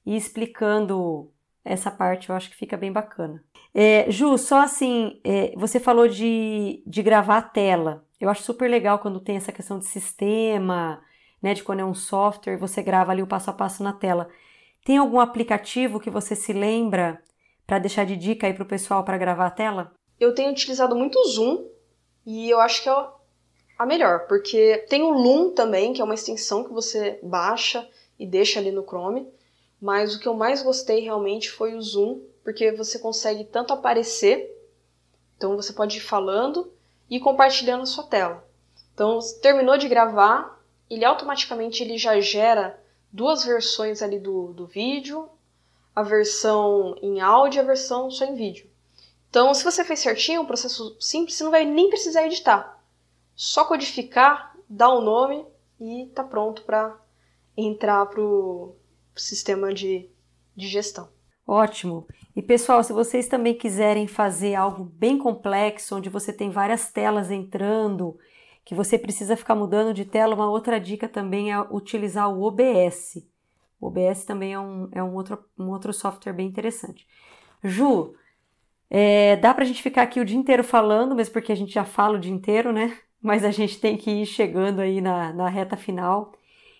[0.07, 1.33] e explicando
[1.65, 3.43] essa parte, eu acho que fica bem bacana.
[3.75, 8.07] É, Ju, só assim, é, você falou de, de gravar a tela.
[8.21, 11.03] Eu acho super legal quando tem essa questão de sistema,
[11.43, 14.29] né, de quando é um software, você grava ali o passo a passo na tela.
[14.85, 17.23] Tem algum aplicativo que você se lembra
[17.67, 19.93] para deixar de dica aí para o pessoal para gravar a tela?
[20.19, 21.69] Eu tenho utilizado muito o Zoom
[22.27, 23.07] e eu acho que é
[23.79, 27.89] a melhor, porque tem o Loom também, que é uma extensão que você baixa
[28.19, 29.27] e deixa ali no Chrome,
[29.81, 34.55] mas o que eu mais gostei realmente foi o Zoom, porque você consegue tanto aparecer,
[35.35, 36.71] então você pode ir falando
[37.09, 38.47] e compartilhando a sua tela.
[38.93, 40.60] Então, terminou de gravar,
[40.91, 42.79] ele automaticamente ele já gera
[43.13, 45.29] duas versões ali do, do vídeo,
[45.95, 48.69] a versão em áudio e a versão só em vídeo.
[49.29, 52.81] Então, se você fez certinho, um processo simples, você não vai nem precisar editar
[53.41, 55.47] só codificar, dar o um nome
[55.81, 56.95] e tá pronto para
[57.57, 58.77] entrar para o
[59.17, 60.11] sistema de,
[60.55, 61.09] de gestão.
[61.47, 62.07] Ótimo!
[62.37, 67.31] E pessoal, se vocês também quiserem fazer algo bem complexo, onde você tem várias telas
[67.31, 68.19] entrando,
[68.71, 73.17] que você precisa ficar mudando de tela, uma outra dica também é utilizar o OBS.
[73.81, 77.05] O OBS também é um, é um, outro, um outro software bem interessante.
[77.65, 78.15] Ju,
[78.89, 81.73] é, dá para a gente ficar aqui o dia inteiro falando, mesmo porque a gente
[81.73, 82.97] já fala o dia inteiro, né?
[83.21, 86.33] mas a gente tem que ir chegando aí na, na reta final.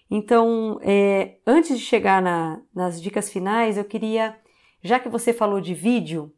[0.09, 4.39] Então, é, antes de chegar na, nas dicas finais, eu queria,
[4.81, 6.33] já que você falou de vídeo,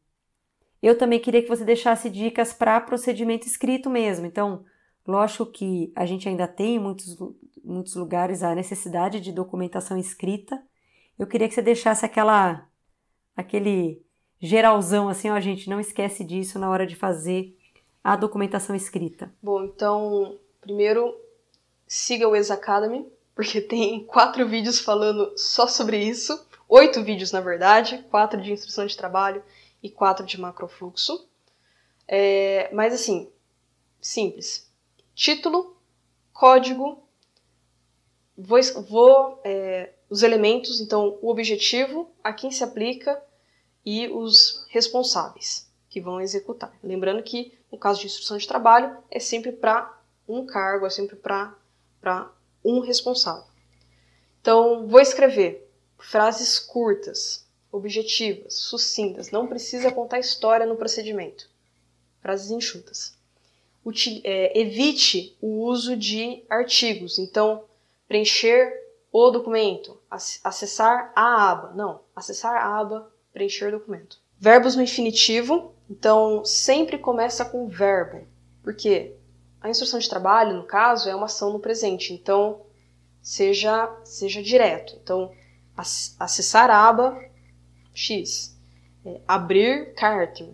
[0.82, 4.24] eu também queria que você deixasse dicas para procedimento escrito mesmo.
[4.24, 4.64] Então,
[5.06, 7.16] lógico que a gente ainda tem em muitos,
[7.64, 10.62] muitos lugares a necessidade de documentação escrita.
[11.18, 12.66] Eu queria que você deixasse aquela,
[13.36, 14.04] aquele
[14.40, 17.56] geralzão assim, ó, gente, não esquece disso na hora de fazer
[18.02, 19.32] a documentação escrita?
[19.40, 21.14] Bom, então, primeiro,
[21.86, 27.40] siga o Ex Academy, porque tem quatro vídeos falando só sobre isso, oito vídeos na
[27.40, 29.42] verdade, quatro de instrução de trabalho
[29.82, 31.28] e quatro de macrofluxo.
[32.08, 33.30] É, mas assim,
[34.00, 34.71] simples.
[35.14, 35.76] Título,
[36.32, 37.02] código,
[38.36, 38.58] vou,
[38.88, 43.22] vou é, os elementos, então o objetivo, a quem se aplica
[43.84, 46.72] e os responsáveis que vão executar.
[46.82, 49.98] Lembrando que no caso de instrução de trabalho é sempre para
[50.28, 51.54] um cargo, é sempre para
[52.64, 53.44] um responsável.
[54.40, 61.48] Então, vou escrever frases curtas, objetivas, sucintas, não precisa contar história no procedimento.
[62.20, 63.16] Frases enxutas.
[64.24, 67.64] É, evite o uso de artigos, então,
[68.06, 68.80] preencher
[69.12, 71.72] o documento, acessar a aba.
[71.74, 74.18] Não, acessar a aba, preencher o documento.
[74.38, 78.26] Verbos no infinitivo, então sempre começa com verbo.
[78.62, 79.14] Por quê?
[79.60, 82.62] A instrução de trabalho, no caso, é uma ação no presente, então
[83.20, 84.98] seja, seja direto.
[85.02, 85.32] Então,
[86.18, 87.20] acessar a aba
[87.94, 88.56] X,
[89.04, 90.48] é, abrir cárter,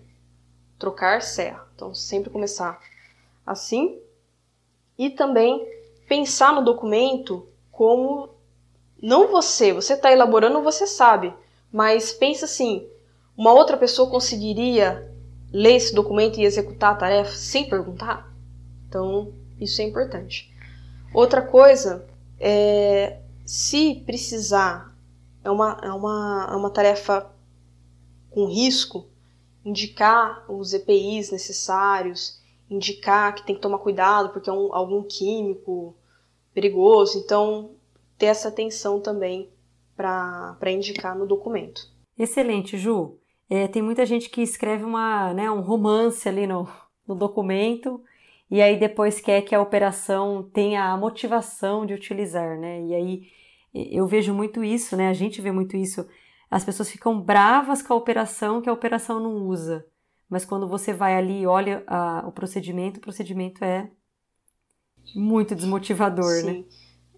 [0.78, 1.66] trocar serra.
[1.74, 2.80] Então, sempre começar
[3.50, 3.98] assim.
[4.96, 5.66] E também
[6.08, 8.30] pensar no documento como
[9.00, 11.32] não você, você está elaborando, você sabe,
[11.72, 12.88] mas pensa assim,
[13.36, 15.12] uma outra pessoa conseguiria
[15.52, 18.34] ler esse documento e executar a tarefa sem perguntar?
[18.88, 20.52] Então, isso é importante.
[21.14, 22.04] Outra coisa
[22.40, 24.94] é se precisar,
[25.44, 27.30] é uma, é uma, é uma tarefa
[28.30, 29.06] com risco,
[29.64, 32.37] indicar os EPIs necessários,
[32.70, 35.96] indicar que tem que tomar cuidado porque é um, algum químico
[36.52, 37.18] perigoso.
[37.18, 37.76] Então,
[38.16, 39.50] ter essa atenção também
[39.96, 41.80] para indicar no documento.
[42.18, 43.18] Excelente, Ju.
[43.50, 46.68] É, tem muita gente que escreve uma, né, um romance ali no,
[47.06, 48.02] no documento
[48.50, 52.82] e aí depois quer que a operação tenha a motivação de utilizar, né?
[52.82, 53.22] E aí
[53.74, 55.08] eu vejo muito isso, né?
[55.08, 56.06] A gente vê muito isso.
[56.50, 59.86] As pessoas ficam bravas com a operação que a operação não usa.
[60.28, 63.90] Mas quando você vai ali e olha a, o procedimento, o procedimento é
[65.14, 66.52] muito desmotivador, né?
[66.52, 66.60] Sim.
[66.60, 66.64] né?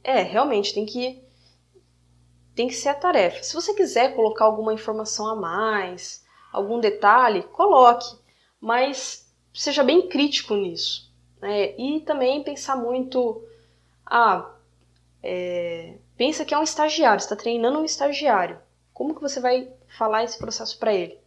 [0.02, 1.22] É, realmente tem que
[2.54, 3.42] tem que ser a tarefa.
[3.42, 8.18] Se você quiser colocar alguma informação a mais, algum detalhe, coloque,
[8.60, 11.10] mas seja bem crítico nisso.
[11.40, 11.74] Né?
[11.78, 13.42] E também pensar muito,
[14.04, 14.50] ah,
[15.22, 18.58] é, pensa que é um estagiário, está treinando um estagiário.
[18.92, 21.19] Como que você vai falar esse processo para ele?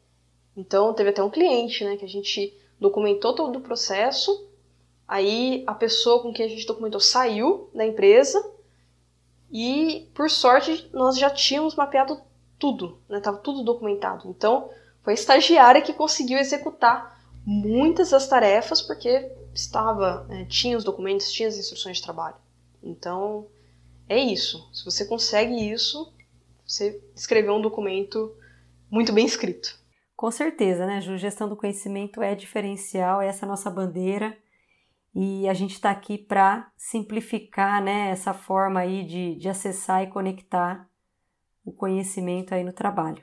[0.55, 4.47] Então teve até um cliente, né, que a gente documentou todo o processo.
[5.07, 8.43] Aí a pessoa com quem a gente documentou saiu da empresa
[9.51, 12.19] e, por sorte, nós já tínhamos mapeado
[12.57, 13.21] tudo, né?
[13.43, 14.27] tudo documentado.
[14.27, 14.69] Então,
[15.03, 21.31] foi a estagiária que conseguiu executar muitas das tarefas porque estava, né, tinha os documentos,
[21.31, 22.35] tinha as instruções de trabalho.
[22.81, 23.45] Então,
[24.09, 24.67] é isso.
[24.73, 26.11] Se você consegue isso,
[26.65, 28.35] você escreveu um documento
[28.89, 29.77] muito bem escrito.
[30.23, 31.17] Com certeza, né, Ju?
[31.17, 34.37] Gestão do conhecimento é diferencial, é essa nossa bandeira
[35.13, 40.07] e a gente está aqui para simplificar né, essa forma aí de, de acessar e
[40.07, 40.89] conectar
[41.65, 43.21] o conhecimento aí no trabalho.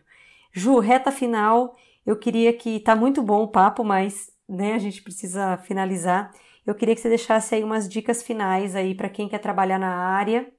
[0.52, 1.74] Ju, reta final,
[2.04, 6.30] eu queria que tá muito bom o papo, mas né, a gente precisa finalizar.
[6.66, 9.96] Eu queria que você deixasse aí umas dicas finais aí para quem quer trabalhar na
[9.96, 10.52] área.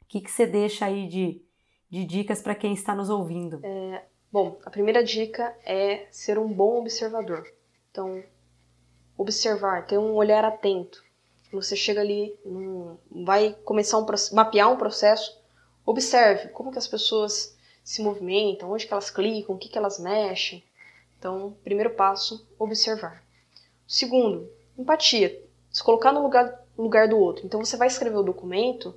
[0.00, 1.42] O que, que você deixa aí de,
[1.90, 3.60] de dicas para quem está nos ouvindo?
[3.62, 4.02] É,
[4.32, 7.50] bom, a primeira dica é ser um bom observador.
[7.90, 8.22] Então,
[9.16, 11.04] observar, ter um olhar atento.
[11.52, 12.38] Você chega ali,
[13.10, 15.40] vai começar um mapear um processo,
[15.84, 19.98] observe como que as pessoas se movimentam, onde que elas clicam, o que que elas
[19.98, 20.62] mexem.
[21.18, 23.22] Então, primeiro passo, observar.
[23.86, 27.46] Segundo, empatia, se colocar no lugar, lugar do outro.
[27.46, 28.94] Então, você vai escrever o documento,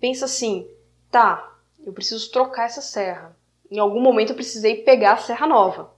[0.00, 0.68] pensa assim,
[1.10, 3.34] tá, eu preciso trocar essa serra.
[3.70, 5.94] Em algum momento eu precisei pegar a serra nova.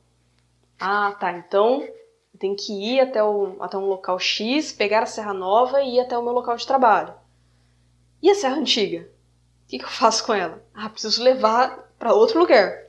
[0.78, 1.86] Ah, tá, então
[2.38, 6.00] tenho que ir até, o, até um local X, pegar a serra nova e ir
[6.00, 7.14] até o meu local de trabalho.
[8.20, 9.08] E a serra antiga?
[9.64, 10.60] O que, que eu faço com ela?
[10.74, 12.82] Ah, preciso levar para outro lugar.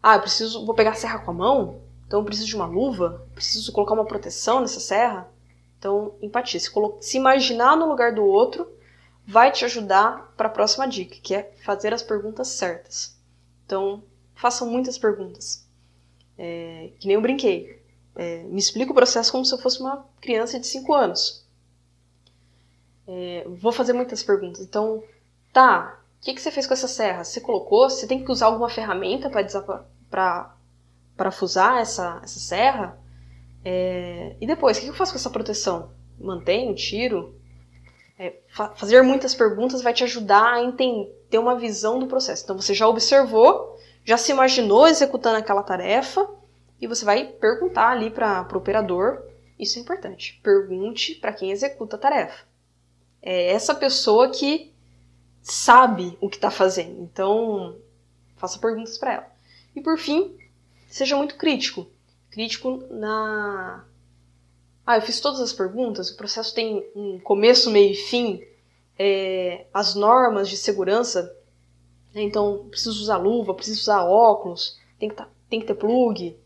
[0.00, 1.80] Ah, eu preciso, vou pegar a serra com a mão?
[2.06, 3.26] Então eu preciso de uma luva?
[3.34, 5.28] Preciso colocar uma proteção nessa serra?
[5.78, 6.60] Então, empatia.
[6.60, 6.70] Se,
[7.00, 8.70] se imaginar no lugar do outro
[9.26, 13.13] vai te ajudar para a próxima dica, que é fazer as perguntas certas.
[13.74, 14.04] Então,
[14.36, 15.66] façam muitas perguntas.
[16.38, 17.82] É, que nem eu brinquei.
[18.14, 21.44] É, me explica o processo como se eu fosse uma criança de 5 anos.
[23.04, 24.60] É, vou fazer muitas perguntas.
[24.60, 25.02] Então,
[25.52, 27.24] tá, o que, que você fez com essa serra?
[27.24, 27.90] Você colocou?
[27.90, 30.54] Você tem que usar alguma ferramenta para
[31.16, 32.96] parafusar essa, essa serra?
[33.64, 35.90] É, e depois, o que eu faço com essa proteção?
[36.16, 37.34] Mantenho, tiro?
[38.16, 42.44] É, fa fazer muitas perguntas vai te ajudar a entender, ter uma visão do processo.
[42.44, 46.30] Então você já observou, já se imaginou executando aquela tarefa
[46.80, 49.20] e você vai perguntar ali para o operador.
[49.58, 50.38] Isso é importante.
[50.44, 52.44] Pergunte para quem executa a tarefa.
[53.20, 54.72] É essa pessoa que
[55.42, 57.02] sabe o que está fazendo.
[57.02, 57.78] Então
[58.36, 59.26] faça perguntas para ela.
[59.74, 60.38] E por fim,
[60.88, 61.84] seja muito crítico.
[62.30, 63.84] Crítico na
[64.86, 68.40] ah, eu fiz todas as perguntas, o processo tem um começo, meio e fim,
[68.98, 71.22] é, as normas de segurança,
[72.14, 72.22] né?
[72.22, 76.36] então preciso usar luva, preciso usar óculos, tem que, tá, tem que ter plug,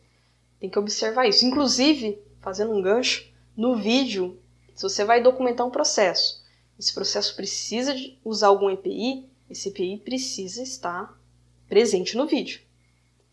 [0.61, 1.45] tem que observar isso.
[1.45, 4.39] Inclusive, fazendo um gancho, no vídeo,
[4.75, 6.45] se você vai documentar um processo,
[6.79, 7.95] esse processo precisa
[8.25, 11.19] usar algum EPI, esse EPI precisa estar
[11.69, 12.61] presente no vídeo,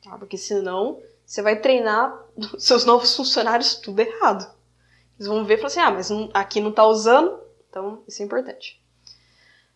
[0.03, 0.18] tá?
[0.18, 2.26] porque senão você vai treinar
[2.57, 4.53] seus novos funcionários tudo errado.
[5.18, 7.39] Eles vão ver e falar assim: ah, mas aqui não está usando,
[7.70, 8.82] então isso é importante.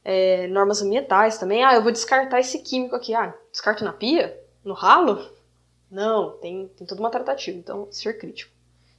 [0.03, 1.63] É, normas ambientais também.
[1.63, 3.13] Ah, eu vou descartar esse químico aqui.
[3.13, 4.39] Ah, descarto na pia?
[4.63, 5.29] No ralo?
[5.89, 7.57] Não, tem, tem toda uma tratativa.
[7.57, 8.53] Então, ser crítico.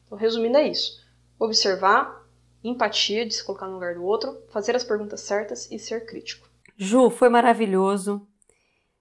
[0.07, 1.01] Então, resumindo, é isso:
[1.39, 2.27] observar,
[2.63, 6.49] empatia de se colocar no lugar do outro, fazer as perguntas certas e ser crítico.
[6.77, 8.27] Ju, foi maravilhoso.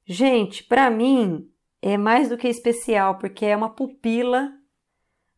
[0.06, 4.52] Gente, para mim é mais do que especial, porque é uma pupila.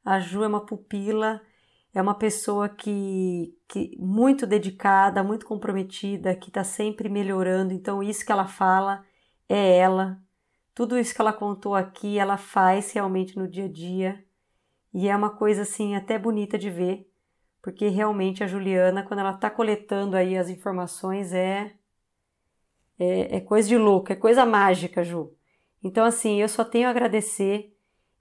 [0.03, 1.41] A Ju é uma pupila
[1.93, 7.73] é uma pessoa que, que muito dedicada, muito comprometida, que está sempre melhorando.
[7.73, 9.05] Então, isso que ela fala
[9.47, 10.21] é ela.
[10.75, 14.25] Tudo isso que ela contou aqui, ela faz realmente no dia a dia.
[14.93, 17.09] E é uma coisa assim até bonita de ver,
[17.61, 21.73] porque realmente a Juliana, quando ela está coletando aí as informações, é,
[22.99, 25.33] é, é coisa de louco, é coisa mágica, Ju.
[25.81, 27.73] Então, assim, eu só tenho a agradecer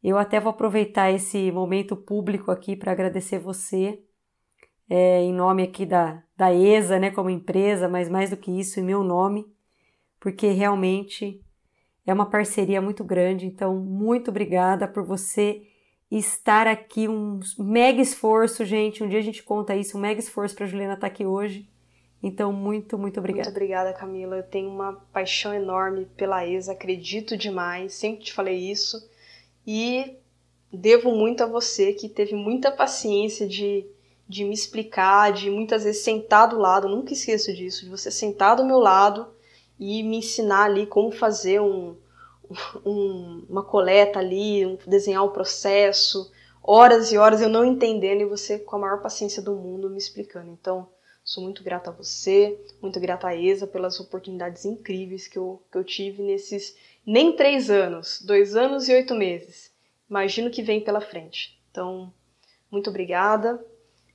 [0.03, 4.03] eu até vou aproveitar esse momento público aqui para agradecer você,
[4.91, 8.81] é, em nome aqui da, da ESA, né, como empresa, mas mais do que isso,
[8.81, 9.47] em meu nome,
[10.19, 11.41] porque realmente
[12.05, 13.47] é uma parceria muito grande.
[13.47, 15.63] Então, muito obrigada por você
[16.11, 17.07] estar aqui.
[17.07, 19.05] Um mega esforço, gente.
[19.05, 21.69] Um dia a gente conta isso, um mega esforço para Juliana estar tá aqui hoje.
[22.21, 23.49] Então, muito, muito obrigada.
[23.49, 24.37] Muito obrigada, Camila.
[24.37, 29.09] Eu tenho uma paixão enorme pela ESA, acredito demais, sempre te falei isso
[29.67, 30.17] e
[30.73, 33.87] devo muito a você que teve muita paciência de,
[34.31, 38.55] de me explicar, de muitas vezes sentar do lado, nunca esqueço disso, de você sentar
[38.55, 39.27] do meu lado
[39.77, 41.97] e me ensinar ali como fazer um,
[42.87, 46.31] um, uma coleta ali, um, desenhar o um processo,
[46.63, 49.99] horas e horas eu não entendendo e você com a maior paciência do mundo me
[49.99, 50.49] explicando.
[50.49, 50.89] Então,
[51.25, 55.77] sou muito grata a você, muito grata a ESA pelas oportunidades incríveis que eu, que
[55.77, 59.73] eu tive nesses nem três anos, dois anos e oito meses.
[60.09, 61.61] Imagino que vem pela frente.
[61.69, 62.13] Então,
[62.71, 63.61] muito obrigada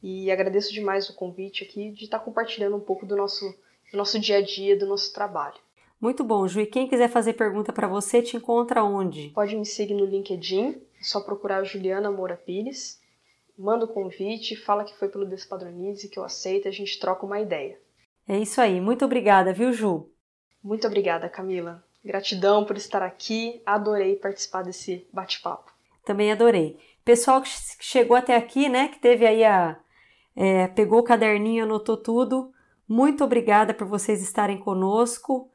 [0.07, 3.43] e agradeço demais o convite aqui de estar compartilhando um pouco do nosso,
[3.91, 5.55] do nosso dia a dia, do nosso trabalho.
[5.99, 6.61] Muito bom, Ju.
[6.61, 9.29] E quem quiser fazer pergunta para você, te encontra onde?
[9.29, 13.01] Pode me seguir no LinkedIn, é só procurar Juliana Moura Pires.
[13.57, 17.39] Manda o convite, fala que foi pelo Despadronize, que eu aceito, a gente troca uma
[17.39, 17.79] ideia.
[18.27, 18.79] É isso aí.
[18.79, 20.07] Muito obrigada, viu, Ju?
[20.63, 21.83] Muito obrigada, Camila.
[22.03, 25.73] Gratidão por estar aqui, adorei participar desse bate-papo.
[26.05, 26.77] Também adorei.
[27.03, 27.49] Pessoal que
[27.79, 29.79] chegou até aqui, né, que teve aí a.
[30.35, 32.51] É, pegou o caderninho, anotou tudo.
[32.87, 35.49] Muito obrigada por vocês estarem conosco.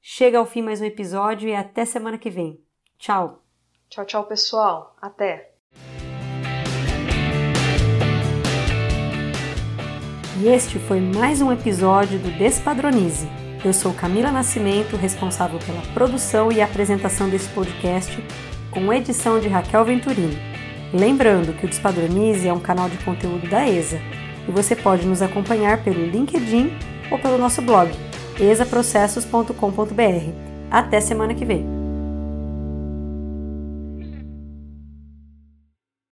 [0.00, 2.60] Chega ao fim mais um episódio e até semana que vem.
[2.98, 3.42] Tchau.
[3.88, 4.96] Tchau, tchau, pessoal.
[5.00, 5.52] Até.
[10.40, 16.50] E este foi mais um episódio do Despadronize eu sou Camila Nascimento, responsável pela produção
[16.50, 18.18] e apresentação desse podcast,
[18.72, 20.36] com edição de Raquel Venturini.
[20.92, 24.00] Lembrando que o Despadronize é um canal de conteúdo da ESA
[24.48, 26.72] e você pode nos acompanhar pelo LinkedIn
[27.10, 27.90] ou pelo nosso blog
[28.40, 30.30] esaprocessos.com.br.
[30.70, 31.81] Até semana que vem!